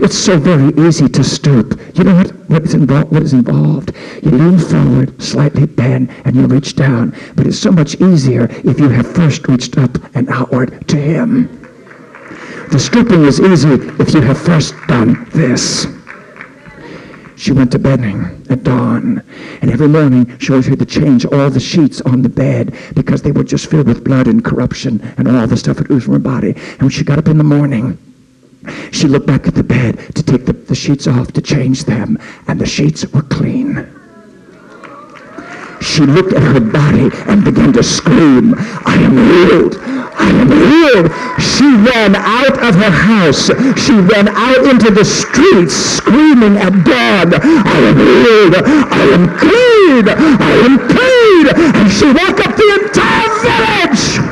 [0.01, 1.79] It's so very easy to stoop.
[1.97, 3.93] You know what, what, is, involved, what is involved?
[4.21, 7.15] You lean forward, slightly bend, and you reach down.
[7.37, 11.66] But it's so much easier if you have first reached up and outward to Him.
[12.69, 15.87] The stooping is easy if you have first done this.
[17.37, 19.23] She went to bedding at dawn,
[19.61, 23.21] and every morning she always had to change all the sheets on the bed because
[23.21, 26.13] they were just filled with blood and corruption and all the stuff that oozed from
[26.15, 26.51] her body.
[26.51, 27.97] And when she got up in the morning,
[28.91, 32.19] she looked back at the bed to take the, the sheets off to change them,
[32.47, 33.96] and the sheets were clean
[35.81, 39.77] she looked at her body and began to scream, I am healed.
[40.17, 41.07] I am healed.
[41.41, 43.47] She ran out of her house.
[43.79, 48.55] She ran out into the streets screaming at God, I am healed.
[48.65, 50.09] I am clean.
[50.09, 51.45] I am clean.
[51.75, 54.26] And she woke up the entire village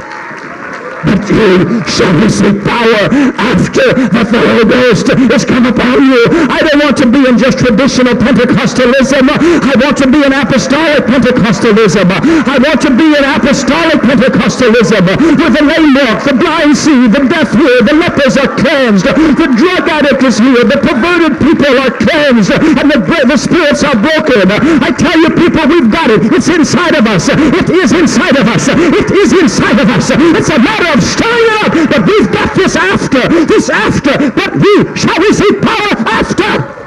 [1.35, 6.21] you shall receive power after the Holy Ghost is come upon you.
[6.47, 9.27] I don't want to be in just traditional Pentecostalism.
[9.27, 12.07] I want to be in apostolic Pentecostalism.
[12.07, 15.03] I want to be in apostolic Pentecostalism
[15.35, 19.47] where the lame walk, the blind see, the deaf hear, the lepers are cleansed, the
[19.59, 24.47] drug addict is healed, the perverted people are cleansed, and the, the spirits are broken.
[24.81, 26.21] I tell you people, we've got it.
[26.31, 27.27] It's inside of us.
[27.29, 28.67] It is inside of us.
[28.69, 30.11] It is inside of us.
[30.11, 31.24] It's a matter of stirring
[31.61, 31.89] up.
[31.89, 36.85] But we've got this after, this after, but we shall receive power after.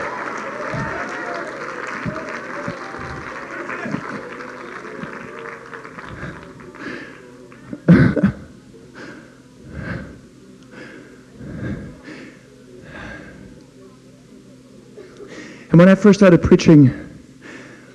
[15.71, 16.91] And when I first started preaching,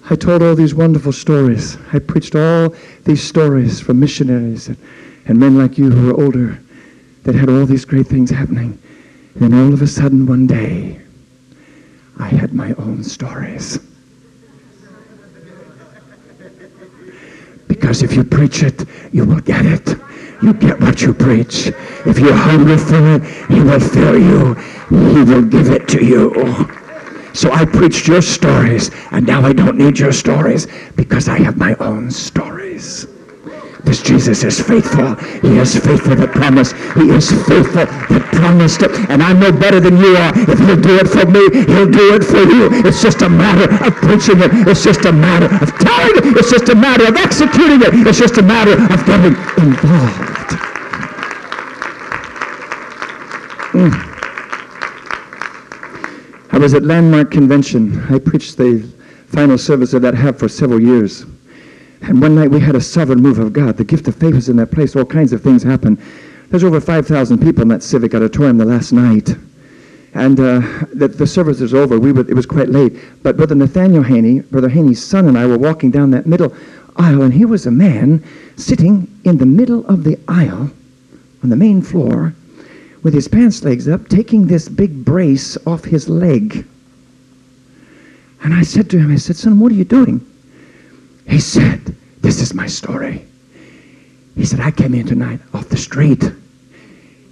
[0.09, 1.77] I told all these wonderful stories.
[1.91, 4.77] I preached all these stories from missionaries and
[5.25, 6.59] and men like you who were older
[7.23, 8.77] that had all these great things happening.
[9.35, 11.01] Then all of a sudden, one day,
[12.19, 13.79] I had my own stories.
[17.67, 19.95] Because if you preach it, you will get it.
[20.41, 21.67] You get what you preach.
[22.05, 24.53] If you're hungry for it, he will fill you.
[24.89, 26.69] He will give it to you.
[27.33, 31.57] So I preached your stories, and now I don't need your stories because I have
[31.57, 33.07] my own stories.
[33.83, 35.15] This Jesus is faithful.
[35.43, 36.73] He is faithful that promised.
[36.95, 38.81] He is faithful that promised.
[39.11, 40.31] And I know better than you are.
[40.35, 42.71] If he'll do it for me, he'll do it for you.
[42.87, 44.51] It's just a matter of preaching it.
[44.67, 46.37] It's just a matter of telling it.
[46.37, 48.07] It's just a matter of executing it.
[48.07, 50.33] It's just a matter of getting involved.
[53.73, 54.13] Mm.
[56.53, 57.99] I was at Landmark Convention.
[58.09, 58.87] I preached the
[59.27, 61.25] final service of that half for several years.
[62.03, 63.77] And one night we had a sovereign move of God.
[63.77, 64.93] The gift of faith was in that place.
[64.95, 66.01] All kinds of things happened.
[66.49, 69.29] There's over 5,000 people in that civic auditorium the last night.
[70.13, 70.59] And uh,
[70.93, 71.97] the, the, service was over.
[71.97, 72.99] We were, it was quite late.
[73.23, 76.53] But Brother Nathaniel Haney, Brother Haney's son, and I were walking down that middle
[76.97, 78.23] aisle, and here was a man
[78.57, 80.69] sitting in the middle of the aisle
[81.41, 82.35] on the main floor
[83.01, 86.65] with his pants legs up, taking this big brace off his leg.
[88.43, 90.23] And I said to him, I said, Son, what are you doing?
[91.27, 93.25] He said, This is my story.
[94.35, 96.23] He said, I came in tonight off the street.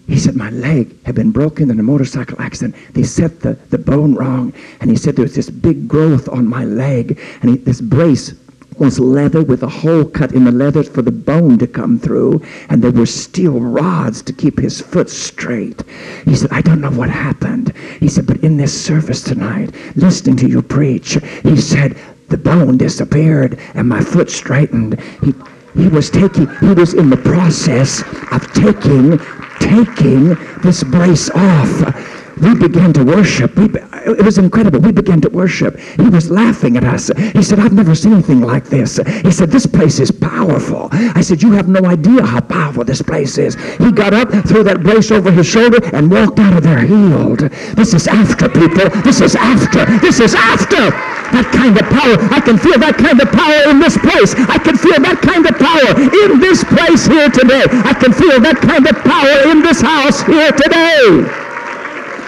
[0.08, 2.76] He said, My leg had been broken in a motorcycle accident.
[2.94, 4.54] They set the, the bone wrong.
[4.80, 7.20] And he said, There was this big growth on my leg.
[7.42, 8.34] And he, this brace
[8.82, 12.42] was leather with a hole cut in the leather for the bone to come through,
[12.70, 15.84] and there were steel rods to keep his foot straight.
[16.26, 17.76] He said, I don't know what happened.
[18.00, 21.96] He said, but in this service tonight, listening to you preach, he said,
[22.32, 25.00] the bone disappeared and my foot straightened.
[25.24, 25.34] He,
[25.76, 28.02] he was taking, he was in the process
[28.32, 29.20] of taking,
[29.60, 33.56] taking this brace off we began to worship.
[33.56, 34.80] We, it was incredible.
[34.80, 35.80] We began to worship.
[35.80, 37.12] He was laughing at us.
[37.34, 38.98] He said, I've never seen anything like this.
[39.22, 40.90] He said, This place is powerful.
[40.92, 43.56] I said, You have no idea how powerful this place is.
[43.76, 47.40] He got up, threw that brace over his shoulder, and walked out of there healed.
[47.40, 48.90] This is after, people.
[49.02, 49.86] This is after.
[50.00, 51.21] This is after.
[51.32, 52.20] That kind of power.
[52.28, 54.36] I can feel that kind of power in this place.
[54.52, 55.96] I can feel that kind of power
[56.28, 57.64] in this place here today.
[57.88, 61.24] I can feel that kind of power in this house here today.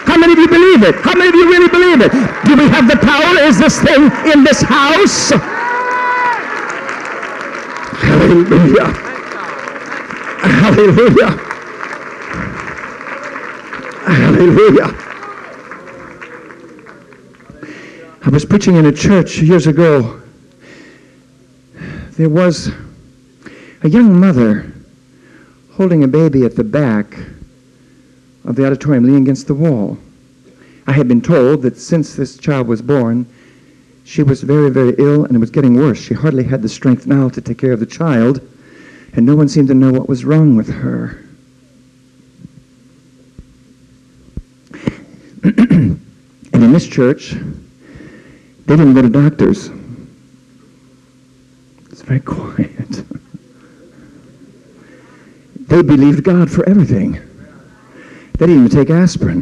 [0.07, 0.95] How many of you believe it?
[1.03, 2.11] How many of you really believe it?
[2.47, 3.43] Do we have the power?
[3.43, 5.31] Is this thing in this house?
[7.99, 8.87] Hallelujah.
[10.43, 11.31] Hallelujah.
[14.07, 15.02] Hallelujah.
[18.25, 20.21] I was preaching in a church years ago.
[22.11, 22.71] There was
[23.81, 24.71] a young mother
[25.73, 27.17] holding a baby at the back
[28.45, 29.97] of the auditorium leaning against the wall.
[30.87, 33.27] I had been told that since this child was born,
[34.05, 35.99] she was very, very ill and it was getting worse.
[35.99, 38.39] She hardly had the strength now to take care of the child,
[39.11, 41.25] and no one seemed to know what was wrong with her.
[45.43, 45.99] and
[46.53, 47.35] in this church,
[48.73, 49.69] they didn't go to doctors.
[51.91, 53.03] It's very quiet.
[55.67, 57.11] they believed God for everything.
[58.39, 59.41] They didn't even take aspirin.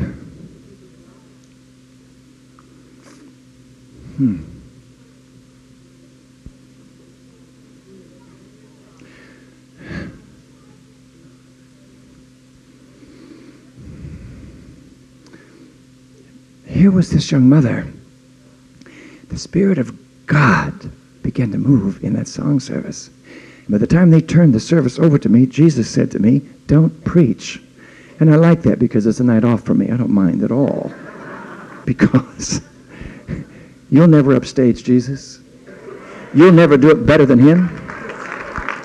[4.18, 4.44] Hmm.
[16.68, 17.88] Here was this young mother.
[19.32, 20.92] The Spirit of God
[21.24, 23.10] began to move in that song service.
[23.70, 27.04] by the time they turned the service over to me, Jesus said to me, Don't
[27.06, 27.62] preach.
[28.20, 29.90] And I like that because it's a night off for me.
[29.90, 30.92] I don't mind at all.
[31.84, 32.62] Because
[33.90, 35.40] you'll never upstage Jesus.
[36.34, 37.70] You'll never do it better than him.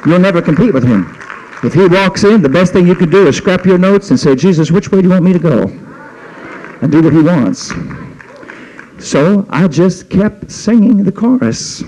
[0.07, 1.14] You'll never compete with him.
[1.62, 4.18] If he walks in, the best thing you could do is scrap your notes and
[4.18, 5.64] say, Jesus, which way do you want me to go?
[6.80, 7.70] And do what he wants.
[8.99, 11.82] So I just kept singing the chorus.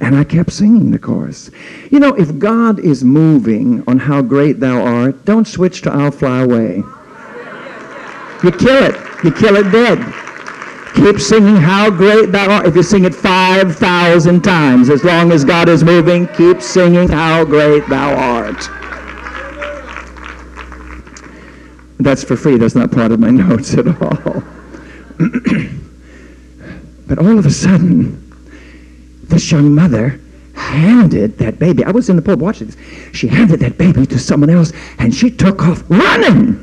[0.00, 1.50] And I kept singing the chorus.
[1.90, 6.10] You know, if God is moving on how great thou art, don't switch to I'll
[6.10, 6.82] fly away.
[8.42, 8.96] You kill it.
[9.24, 9.98] You kill it dead.
[10.96, 12.66] Keep singing how great thou art.
[12.66, 17.44] If you sing it 5,000 times, as long as God is moving, keep singing how
[17.44, 18.68] great thou art.
[21.98, 22.58] That's for free.
[22.58, 24.53] That's not part of my notes at all.
[27.06, 28.20] but all of a sudden,
[29.24, 30.20] this young mother
[30.54, 31.84] handed that baby.
[31.84, 32.76] I was in the pub watching this.
[33.12, 36.60] She handed that baby to someone else, and she took off running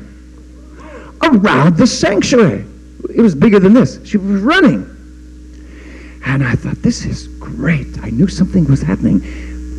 [1.22, 2.64] around the sanctuary.
[3.14, 4.00] It was bigger than this.
[4.04, 4.88] She was running.
[6.24, 7.86] And I thought, this is great.
[8.02, 9.20] I knew something was happening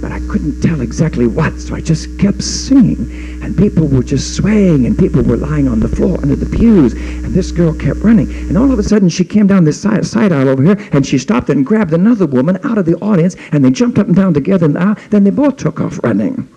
[0.03, 3.41] but I couldn't tell exactly what, so I just kept singing.
[3.41, 6.91] And people were just swaying, and people were lying on the floor under the pews,
[6.91, 8.29] and this girl kept running.
[8.49, 11.07] And all of a sudden, she came down this side, side aisle over here, and
[11.07, 14.15] she stopped and grabbed another woman out of the audience, and they jumped up and
[14.15, 14.97] down together in the uh, aisle.
[15.09, 16.49] Then they both took off running.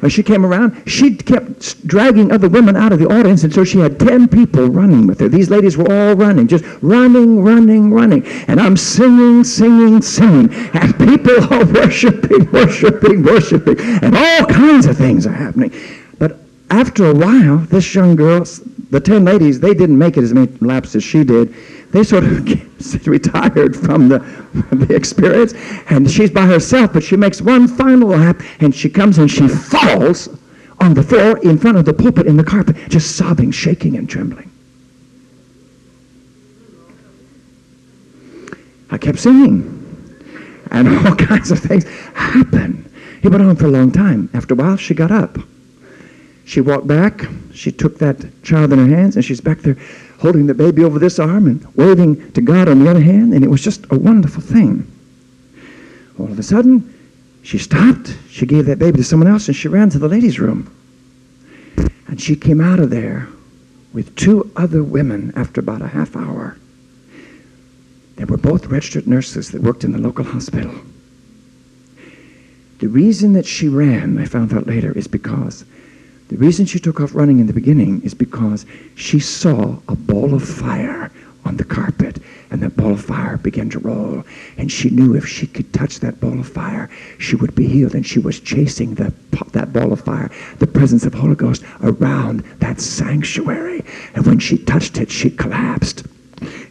[0.00, 3.64] When she came around, she kept dragging other women out of the audience and so
[3.64, 5.28] she had 10 people running with her.
[5.28, 8.26] These ladies were all running, just running, running, running.
[8.48, 10.52] And I'm singing, singing, singing.
[10.74, 13.80] And people are worshiping, worshiping, worshiping.
[14.02, 15.72] And all kinds of things are happening.
[16.18, 16.38] But
[16.70, 18.44] after a while, this young girl,
[18.90, 21.54] the 10 ladies, they didn't make it as many laps as she did
[21.94, 22.44] they sort of
[23.06, 24.18] retired from the,
[24.72, 25.54] the experience,
[25.88, 29.46] and she's by herself, but she makes one final lap, and she comes and she
[29.46, 30.28] falls
[30.80, 34.10] on the floor in front of the pulpit in the carpet, just sobbing, shaking, and
[34.10, 34.50] trembling.
[38.90, 39.62] I kept singing,
[40.72, 41.84] and all kinds of things
[42.14, 42.90] happened.
[43.22, 44.28] It went on for a long time.
[44.34, 45.38] After a while, she got up.
[46.44, 47.24] She walked back.
[47.52, 49.76] She took that child in her hands, and she's back there
[50.24, 53.44] holding the baby over this arm and waving to God on the other hand, and
[53.44, 54.90] it was just a wonderful thing.
[56.18, 56.94] All of a sudden,
[57.42, 58.16] she stopped.
[58.30, 60.74] She gave that baby to someone else, and she ran to the ladies' room.
[62.08, 63.28] And she came out of there
[63.92, 66.56] with two other women after about a half hour.
[68.16, 70.74] They were both registered nurses that worked in the local hospital.
[72.78, 75.66] The reason that she ran, I found out later, is because
[76.28, 78.64] the reason she took off running in the beginning is because
[78.94, 81.10] she saw a ball of fire
[81.44, 82.18] on the carpet
[82.50, 84.24] and that ball of fire began to roll.
[84.56, 87.94] And she knew if she could touch that ball of fire she would be healed.
[87.94, 89.12] And she was chasing the,
[89.52, 93.84] that ball of fire the presence of holy ghost around that sanctuary.
[94.14, 96.06] And when she touched it she collapsed.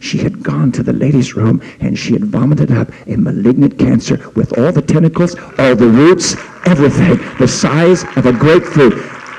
[0.00, 4.30] She had gone to the ladies' room and she had vomited up a malignant cancer
[4.34, 6.34] with all the tentacles, all the roots,
[6.66, 8.94] everything, the size of a grapefruit.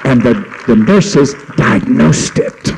[0.05, 0.33] And the,
[0.67, 2.71] the nurses diagnosed it.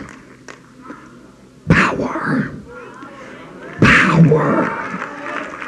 [1.67, 2.55] Power.
[3.81, 4.65] Power.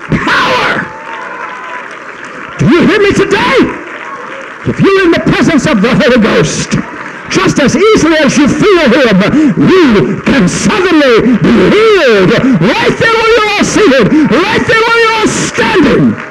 [0.07, 0.71] Power.
[2.59, 3.57] Do you hear me today?
[4.71, 6.71] If you're in the presence of the Holy Ghost,
[7.29, 9.19] just as easily as you feel him,
[9.59, 12.31] you can suddenly be healed
[12.63, 16.28] right there where you are seated, right there where you are standing.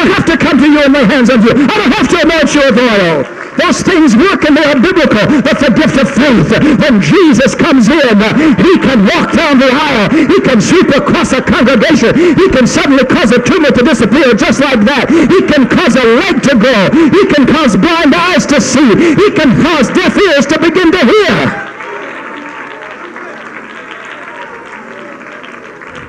[0.00, 1.52] I don't have to come to you and lay hands on you.
[1.52, 3.20] I don't have to anoint you with oil.
[3.60, 5.20] Those things work and they are biblical.
[5.44, 6.48] That's the gift of faith.
[6.80, 8.16] When Jesus comes in,
[8.64, 10.08] he can walk down the aisle.
[10.24, 12.16] He can sweep across a congregation.
[12.16, 15.12] He can suddenly cause a tumor to disappear just like that.
[15.12, 16.88] He can cause a leg to grow.
[17.12, 18.96] He can cause blind eyes to see.
[18.96, 21.36] He can cause deaf ears to begin to hear.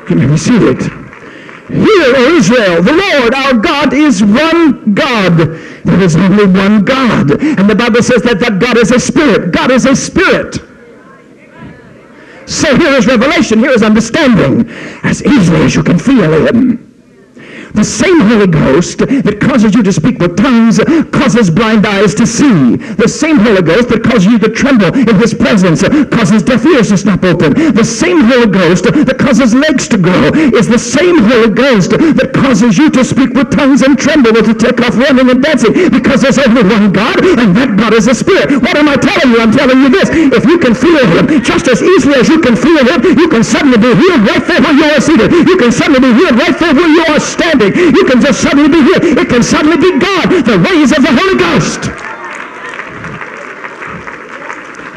[0.07, 1.00] You may seated.
[1.71, 5.37] Hear, O Israel, the Lord our God is one God.
[5.85, 7.31] There is only one God.
[7.31, 9.51] And the Bible says that that God is a spirit.
[9.51, 10.57] God is a spirit.
[12.45, 14.69] So here is revelation, here is understanding,
[15.03, 16.90] as easily as you can feel him.
[17.73, 20.79] The same Holy Ghost that causes you to speak with tongues
[21.11, 22.75] causes blind eyes to see.
[22.75, 26.89] The same Holy Ghost that causes you to tremble in his presence causes deaf ears
[26.89, 27.53] to snap open.
[27.73, 32.31] The same Holy Ghost that causes legs to grow is the same Holy Ghost that
[32.33, 35.73] causes you to speak with tongues and tremble or to take off running and dancing
[35.91, 38.51] because there's only one God and that God is a spirit.
[38.61, 39.39] What am I telling you?
[39.39, 40.09] I'm telling you this.
[40.11, 43.43] If you can feel him just as easily as you can feel him, you can
[43.43, 45.31] suddenly be healed right there where you are seated.
[45.31, 47.60] You can suddenly be healed right there where you are standing.
[47.69, 49.21] You can just suddenly be here.
[49.21, 51.93] It can suddenly be God, the ways of the Holy Ghost.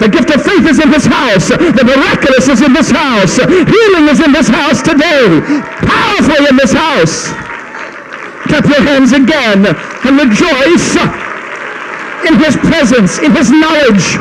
[0.01, 1.49] The gift of faith is in this house.
[1.49, 3.37] The miraculous is in this house.
[3.37, 5.41] Healing is in this house today.
[5.85, 7.33] Powerfully in this house.
[8.49, 10.97] Clap your hands again and rejoice
[12.29, 14.17] in his presence, in his knowledge.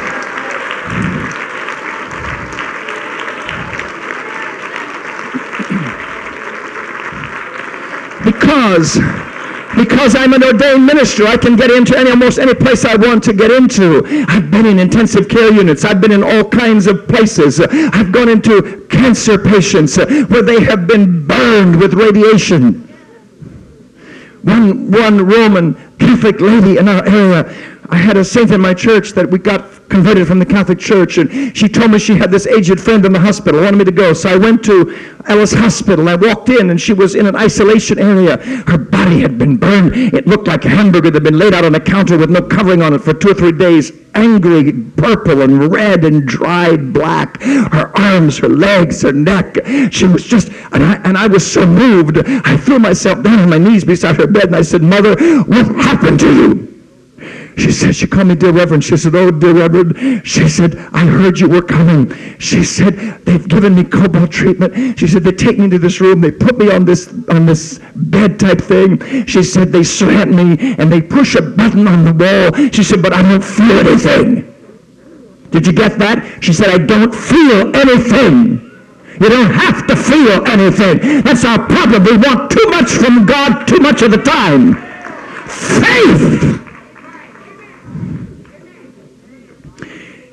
[8.54, 8.99] Because
[9.76, 13.24] because I'm an ordained minister, I can get into any, almost any place I want
[13.24, 14.04] to get into.
[14.28, 15.84] I've been in intensive care units.
[15.84, 17.60] I've been in all kinds of places.
[17.60, 22.88] I've gone into cancer patients where they have been burned with radiation.
[24.43, 27.51] One, one Roman Catholic lady in our area,
[27.94, 31.20] I had a saint in my church that we got converted from the Catholic Church,
[31.20, 33.91] and she told me she had this aged friend in the hospital, wanted me to
[33.91, 34.14] go.
[34.14, 36.10] So I went to Ellis Hospital.
[36.10, 38.38] I walked in, and she was in an isolation area.
[38.66, 39.96] Her body had been burned.
[39.96, 42.41] It looked like a hamburger that had been laid out on a counter with no
[42.41, 43.91] covering on it for two or three days.
[44.16, 47.39] Angry, purple, and red, and dried black.
[47.44, 49.60] Her arms, her legs, her neck.
[49.91, 52.18] She was just, and I, and I was so moved.
[52.18, 55.68] I threw myself down on my knees beside her bed, and I said, Mother, what
[55.76, 56.73] happened to you?
[57.58, 58.84] She said, she called me dear Reverend.
[58.84, 60.26] She said, oh, dear Reverend.
[60.28, 62.14] She said, I heard you were coming.
[62.39, 62.95] She said,
[63.26, 64.97] they've given me cobalt treatment.
[64.97, 66.22] She said, they take me to this room.
[66.22, 69.26] They put me on this, on this bed type thing.
[69.28, 72.70] She said, they slant me and they push a button on the wall.
[72.72, 74.49] She said, but I don't feel anything.
[75.51, 76.43] Did you get that?
[76.43, 78.72] She said, I don't feel anything.
[79.22, 81.22] You don't have to feel anything.
[81.22, 82.04] That's our problem.
[82.04, 84.74] We want too much from God too much of the time.
[85.45, 86.53] Faith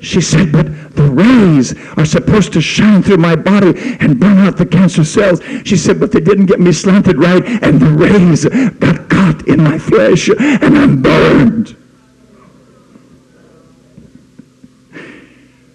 [0.01, 4.57] She said, but the rays are supposed to shine through my body and burn out
[4.57, 5.41] the cancer cells.
[5.63, 8.45] She said, but they didn't get me slanted right, and the rays
[8.79, 11.77] got caught in my flesh, and I'm burned.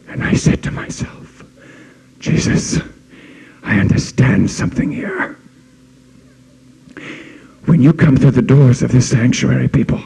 [0.08, 1.44] And I said to myself,
[2.18, 2.80] Jesus,
[3.62, 5.38] I understand something here.
[7.66, 10.00] When you come through the doors of this sanctuary, people,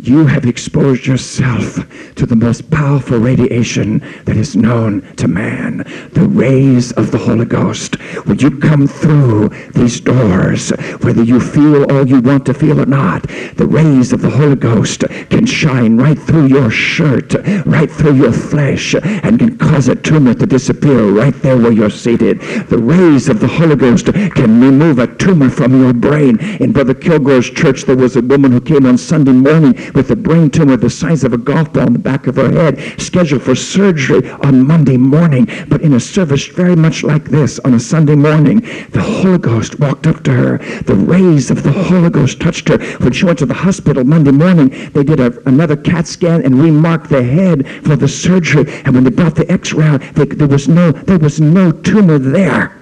[0.00, 1.74] you have exposed yourself
[2.14, 5.78] to the most powerful radiation that is known to man
[6.12, 7.96] the rays of the Holy Ghost.
[8.26, 10.70] When you come through these doors,
[11.02, 13.22] whether you feel all you want to feel or not,
[13.56, 17.34] the rays of the Holy Ghost can shine right through your shirt,
[17.66, 21.90] right through your flesh, and can cause a tumor to disappear right there where you're
[21.90, 22.40] seated.
[22.68, 26.38] The rays of the Holy Ghost can remove a tumor from your brain.
[26.60, 30.16] In Brother Kilgore's church, there was a woman who came on Sunday morning with a
[30.16, 33.42] brain tumor the size of a golf ball in the back of her head, scheduled
[33.42, 35.48] for surgery on Monday morning.
[35.68, 38.60] But in a service very much like this on a Sunday morning,
[38.90, 40.58] the Holy Ghost walked up to her.
[40.82, 42.78] The rays of the Holy Ghost touched her.
[42.98, 46.60] When she went to the hospital Monday morning, they did a, another CAT scan and
[46.60, 48.64] remarked the head for the surgery.
[48.84, 52.18] And when they brought the X-ray out, they, there was no there was no tumor
[52.18, 52.77] there.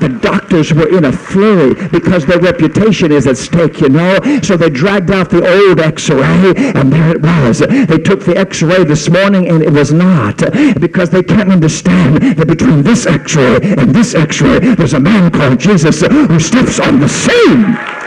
[0.00, 4.18] The doctors were in a flurry because their reputation is at stake, you know.
[4.42, 7.58] So they dragged out the old x-ray, and there it was.
[7.60, 10.38] They took the x-ray this morning, and it was not.
[10.80, 15.58] Because they can't understand that between this x-ray and this x-ray, there's a man called
[15.58, 18.01] Jesus who steps on the scene.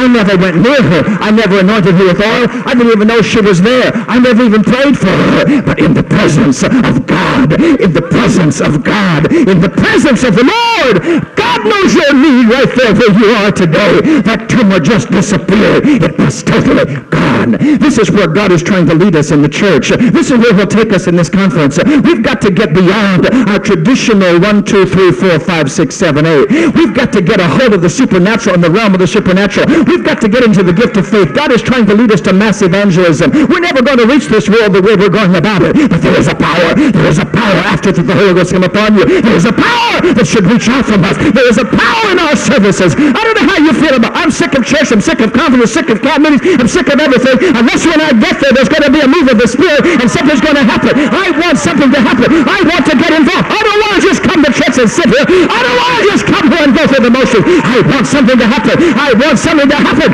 [0.00, 1.02] I never went near her.
[1.20, 2.48] I never anointed her with oil.
[2.64, 3.92] I didn't even know she was there.
[4.08, 5.60] I never even prayed for her.
[5.60, 10.36] But in the presence of God, in the presence of God, in the presence of
[10.36, 14.22] the Lord, God knows your need right there where you are today.
[14.24, 15.84] That tumor just disappeared.
[15.84, 17.52] It was totally gone.
[17.60, 19.90] This is where God is trying to lead us in the church.
[19.90, 21.78] This is where he'll take us in this conference.
[21.84, 26.48] We've got to get beyond our traditional one, two, three, four, five, six, seven, eight.
[26.74, 29.66] We've got to get a hold of the supernatural in the realm of the supernatural.
[29.90, 31.34] We've got to get into the gift of faith.
[31.34, 33.34] God is trying to lead us to mass evangelism.
[33.50, 35.74] We're never going to reach this world the way we're going about it.
[35.90, 36.78] But there is a power.
[36.78, 39.02] There is a power after the Holy Ghost come upon you.
[39.20, 41.18] There is a power that should reach out from us.
[41.18, 42.94] There is a power in our services.
[42.94, 44.94] I don't know how you feel about I'm sick of church.
[44.94, 45.74] I'm sick of conference.
[45.74, 46.54] sick of camp meetings.
[46.62, 47.50] I'm sick of everything.
[47.50, 50.06] Unless when I get there, there's going to be a move of the Spirit and
[50.06, 50.94] something's going to happen.
[50.94, 52.30] I want something to happen.
[52.46, 53.50] I want to get involved.
[53.50, 55.26] I don't want to just come to church and sit here.
[55.50, 57.12] I don't want to just come and go through the.
[57.12, 58.76] I want something to happen.
[58.96, 60.10] I want something to happen.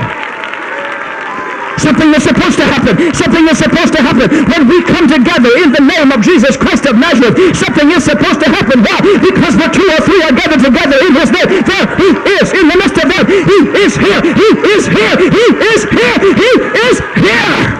[1.77, 2.95] Something is supposed to happen.
[3.13, 4.27] Something is supposed to happen.
[4.49, 8.41] When we come together in the name of Jesus Christ of Nazareth, something is supposed
[8.41, 8.81] to happen.
[8.81, 8.99] Why?
[9.21, 11.63] Because the two or three are gathered together in his name.
[11.63, 12.09] There he
[12.41, 13.25] is in the midst of them.
[13.29, 14.21] He is here.
[14.25, 15.15] He is here.
[15.21, 16.17] He is here.
[16.25, 16.53] He
[16.89, 17.37] is here.
[17.57, 17.76] faith,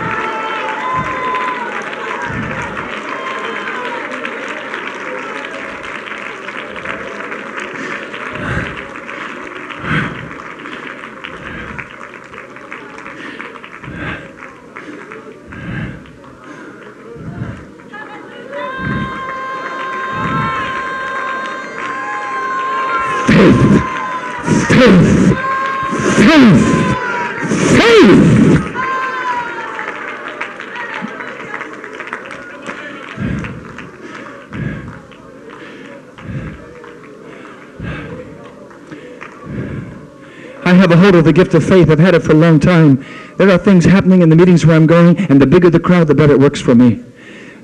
[41.07, 41.89] hold of the gift of faith.
[41.89, 43.05] I've had it for a long time.
[43.37, 46.09] There are things happening in the meetings where I'm going, and the bigger the crowd,
[46.09, 47.05] the better it works for me.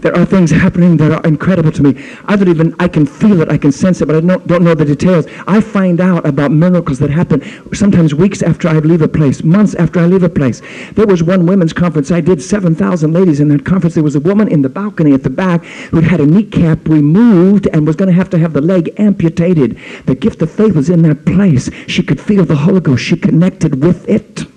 [0.02, 2.04] There are things happening that are incredible to me.
[2.26, 4.64] I don't even, I can feel it, I can sense it, but I don't, don't
[4.64, 5.26] know the details.
[5.46, 7.40] I find out about miracles that happen
[7.72, 10.60] sometimes weeks after I leave a place, months after I leave a place.
[10.94, 12.10] There was one women's conference.
[12.10, 13.94] I did 7,000 ladies in that conference.
[13.94, 17.68] There was a woman in the balcony at the back who'd had a kneecap removed
[17.72, 19.78] and was going to have to have the leg amputated.
[20.06, 21.70] The gift of faith was in that place.
[21.86, 23.04] She could feel the Holy Ghost.
[23.04, 24.51] She connected with it.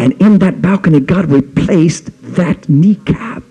[0.00, 3.49] And in that balcony, God replaced that kneecap.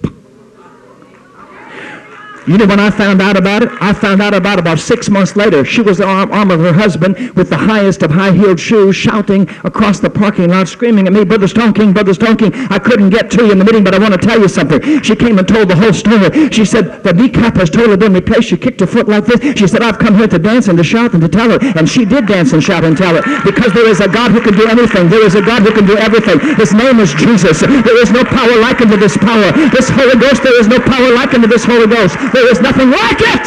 [2.47, 3.69] You know when I found out about it?
[3.81, 5.63] I found out about it about six months later.
[5.65, 9.99] She was the arm, of her husband with the highest of high-heeled shoes shouting across
[9.99, 13.51] the parking lot, screaming at me, Brother Stoneking, Brother Stoneking, I couldn't get to you
[13.51, 15.01] in the meeting, but I want to tell you something.
[15.03, 16.49] She came and told the whole story.
[16.49, 18.49] She said, the kneecap has totally been replaced.
[18.49, 19.59] She kicked her foot like this.
[19.59, 21.61] She said, I've come here to dance and to shout and to tell it.
[21.77, 24.41] And she did dance and shout and tell it because there is a God who
[24.41, 25.09] can do anything.
[25.09, 26.39] There is a God who can do everything.
[26.55, 27.59] His name is Jesus.
[27.61, 29.51] There is no power like unto this power.
[29.69, 32.17] This Holy Ghost, there is no power like unto this Holy Ghost.
[32.33, 33.45] There is nothing like it.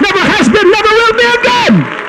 [0.00, 1.99] Never has been, never will be again.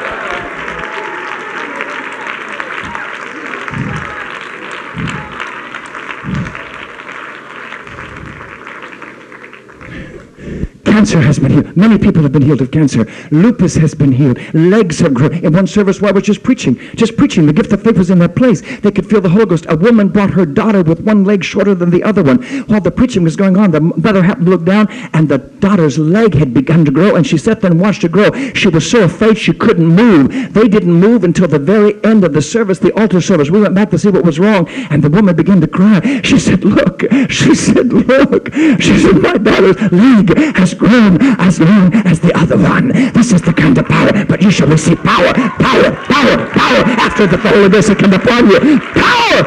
[10.91, 11.77] Cancer has been healed.
[11.77, 13.05] Many people have been healed of cancer.
[13.31, 14.37] Lupus has been healed.
[14.53, 15.33] Legs have grown.
[15.35, 18.09] In one service where I was just preaching, just preaching, the gift of faith was
[18.09, 18.61] in that place.
[18.81, 19.65] They could feel the Holy Ghost.
[19.69, 22.43] A woman brought her daughter with one leg shorter than the other one.
[22.67, 25.97] While the preaching was going on, the mother happened to look down, and the daughter's
[25.97, 28.29] leg had begun to grow, and she sat there and watched it grow.
[28.53, 30.53] She was so afraid she couldn't move.
[30.53, 33.49] They didn't move until the very end of the service, the altar service.
[33.49, 36.21] We went back to see what was wrong, and the woman began to cry.
[36.21, 37.03] She said, look.
[37.29, 38.53] She said, look.
[38.53, 42.89] She said, my daughter's leg has grown as long as the other one.
[43.13, 47.27] This is the kind of power, but you shall receive power, power, power, power after
[47.27, 48.79] the Holy Ghost has come upon you.
[49.05, 49.41] Power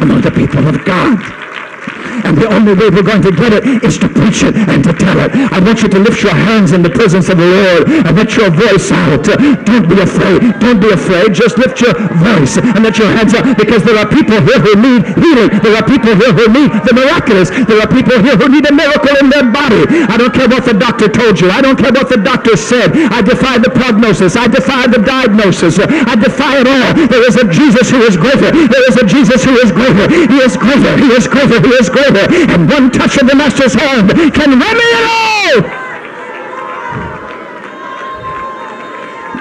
[0.00, 1.41] among the people of God.
[2.22, 4.92] And the only way we're going to get it is to preach it and to
[4.92, 5.32] tell it.
[5.50, 8.36] I want you to lift your hands in the presence of the Lord and let
[8.36, 9.24] your voice out.
[9.64, 10.40] Don't be afraid.
[10.60, 11.34] Don't be afraid.
[11.34, 14.74] Just lift your voice and let your hands out because there are people here who
[14.76, 15.50] need healing.
[15.62, 17.50] There are people here who need the miraculous.
[17.50, 19.82] There are people here who need a miracle in their body.
[20.06, 21.50] I don't care what the doctor told you.
[21.50, 22.92] I don't care what the doctor said.
[23.10, 24.36] I defy the prognosis.
[24.36, 25.78] I defy the diagnosis.
[25.80, 26.90] I defy it all.
[27.08, 28.52] There is a Jesus who is greater.
[28.52, 30.06] There is a Jesus who is greater.
[30.12, 30.92] He is greater.
[31.00, 31.58] He is greater.
[31.60, 35.62] He is greater and one touch of the Master's hand can remedy it all.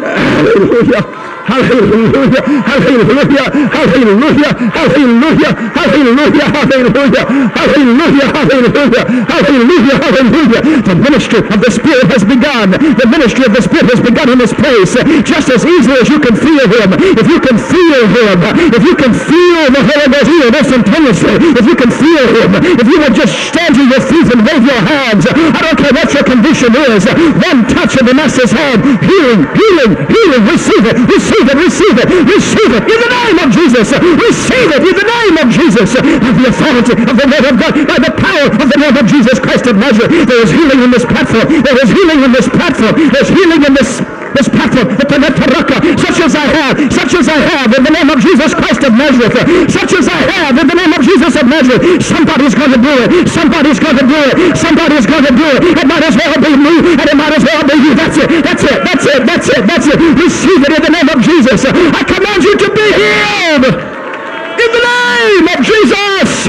[0.01, 1.20] Hallelujah.
[1.41, 10.61] Hallelujah, hallelujah, hallelujah, hallelujah, hallelujah, hallelujah, hallelujah, hallelujah, hallelujah, hallelujah.
[10.85, 12.71] The ministry of the Spirit has begun.
[12.77, 14.93] The ministry of the Spirit has begun in this place.
[15.25, 18.37] Just as easily as you can feel Him, if you can feel Him,
[18.69, 22.85] if you can feel the Holy Ghost here instantaneously, if you can feel Him, if
[22.85, 26.13] you will just stand to your feet and wave your hands, I don't care what
[26.13, 27.09] your condition is,
[27.41, 31.95] one touch of the Master's hand, healing, healing, healing, receive it, receive Receive it, receive
[31.95, 33.87] it, receive it in the name of Jesus.
[33.95, 35.95] Receive it in the name of Jesus.
[35.95, 39.05] By the authority of the word of God, by the power of the name of
[39.07, 40.11] Jesus Christ of Nazareth.
[40.27, 41.47] There is healing in this platform.
[41.63, 42.99] There is healing in this platform.
[42.99, 44.03] There's healing in this
[44.35, 48.53] this platform, such as I have, such as I have in the name of Jesus
[48.53, 49.35] Christ of Nazareth,
[49.71, 51.83] such as I have in the name of Jesus of Nazareth.
[52.03, 53.27] Somebody's going to do it.
[53.27, 54.57] Somebody's going to do it.
[54.57, 55.59] Somebody's going to do it.
[55.77, 57.93] It might as well be me, and it might as well be you.
[57.95, 58.29] That's it.
[58.43, 58.77] That's it.
[58.83, 59.21] That's it.
[59.27, 59.61] That's it.
[59.67, 59.97] That's it.
[60.15, 61.65] Receive it in the name of Jesus.
[61.67, 66.47] I command you to be healed in the name of Jesus.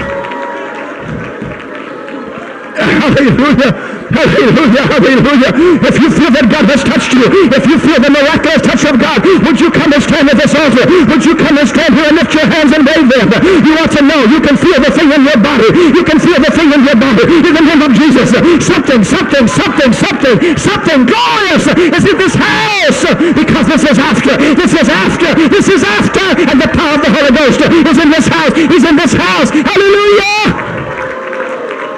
[2.82, 3.91] Hallelujah.
[4.12, 5.50] Hallelujah, hallelujah.
[5.88, 9.00] If you feel that God has touched you, if you feel the miraculous touch of
[9.00, 10.84] God, would you come and stand at this altar?
[10.86, 13.32] Would you come and stand here and lift your hands and wave them?
[13.64, 14.20] You want to know.
[14.28, 15.72] You can feel the thing in your body.
[15.72, 17.24] You can feel the thing in your body.
[17.24, 18.36] In the name of Jesus.
[18.62, 23.02] Something, something, something, something, something glorious is in this house.
[23.32, 24.36] Because this is after.
[24.36, 25.30] This is after.
[25.48, 26.26] This is after.
[26.52, 28.52] And the power of the Holy Ghost is in this house.
[28.54, 29.50] He's in this house.
[29.50, 30.72] Hallelujah.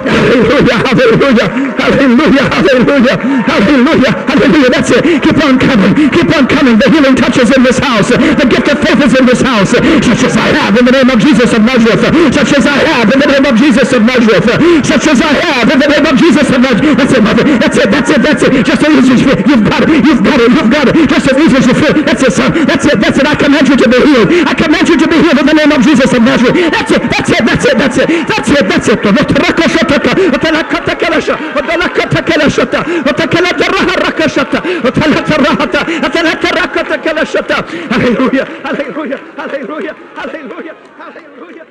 [0.05, 4.69] Hallelujah, hallelujah, hallelujah, hallelujah, hallelujah, hallelujah.
[4.71, 5.03] That's it.
[5.21, 5.93] Keep on coming.
[6.11, 6.75] Keep on coming.
[6.79, 8.09] The healing touches in this house.
[8.09, 9.71] The gift of faith is in this house.
[9.75, 12.01] Such as I have in the name of Jesus of Nazareth.
[12.33, 14.47] Such as I have in the name of Jesus of Nazareth.
[14.85, 16.97] Such as I have in the name of Jesus of Nazareth.
[16.97, 17.43] That's it, mother.
[17.59, 18.51] That's it, that's it, that's it.
[18.65, 19.39] Just as easy as you feel.
[19.45, 19.89] You've got it.
[20.05, 20.49] You've got it.
[20.51, 20.95] You've got it.
[21.09, 21.93] Just as easy as you feel.
[22.03, 22.51] That's it, son.
[22.65, 22.97] That's it.
[22.99, 23.25] That's it.
[23.27, 24.27] I command you to be healed.
[24.47, 26.55] I command you to be healed in the name of Jesus of Nazareth.
[26.71, 27.01] That's it.
[27.11, 27.43] That's it.
[27.45, 27.75] That's it.
[27.77, 28.07] That's it.
[28.07, 28.63] That's it.
[28.67, 29.87] That's it.
[29.87, 30.07] That's
[31.29, 31.64] it.
[31.64, 39.94] وتلكت كلشة وتلكت كلشة وتكلت جرها ركشة وتلت الرهة وتلت ركت كلشة هللويا هللويا هللويا
[40.16, 41.64] هللويا هللويا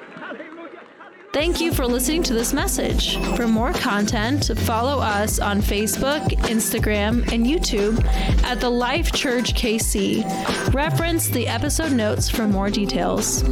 [1.32, 3.16] Thank you for listening to this message.
[3.36, 8.04] For more content, follow us on Facebook, Instagram, and YouTube
[8.46, 10.26] at the Life Church KC.
[10.74, 13.44] Reference the episode notes for more details.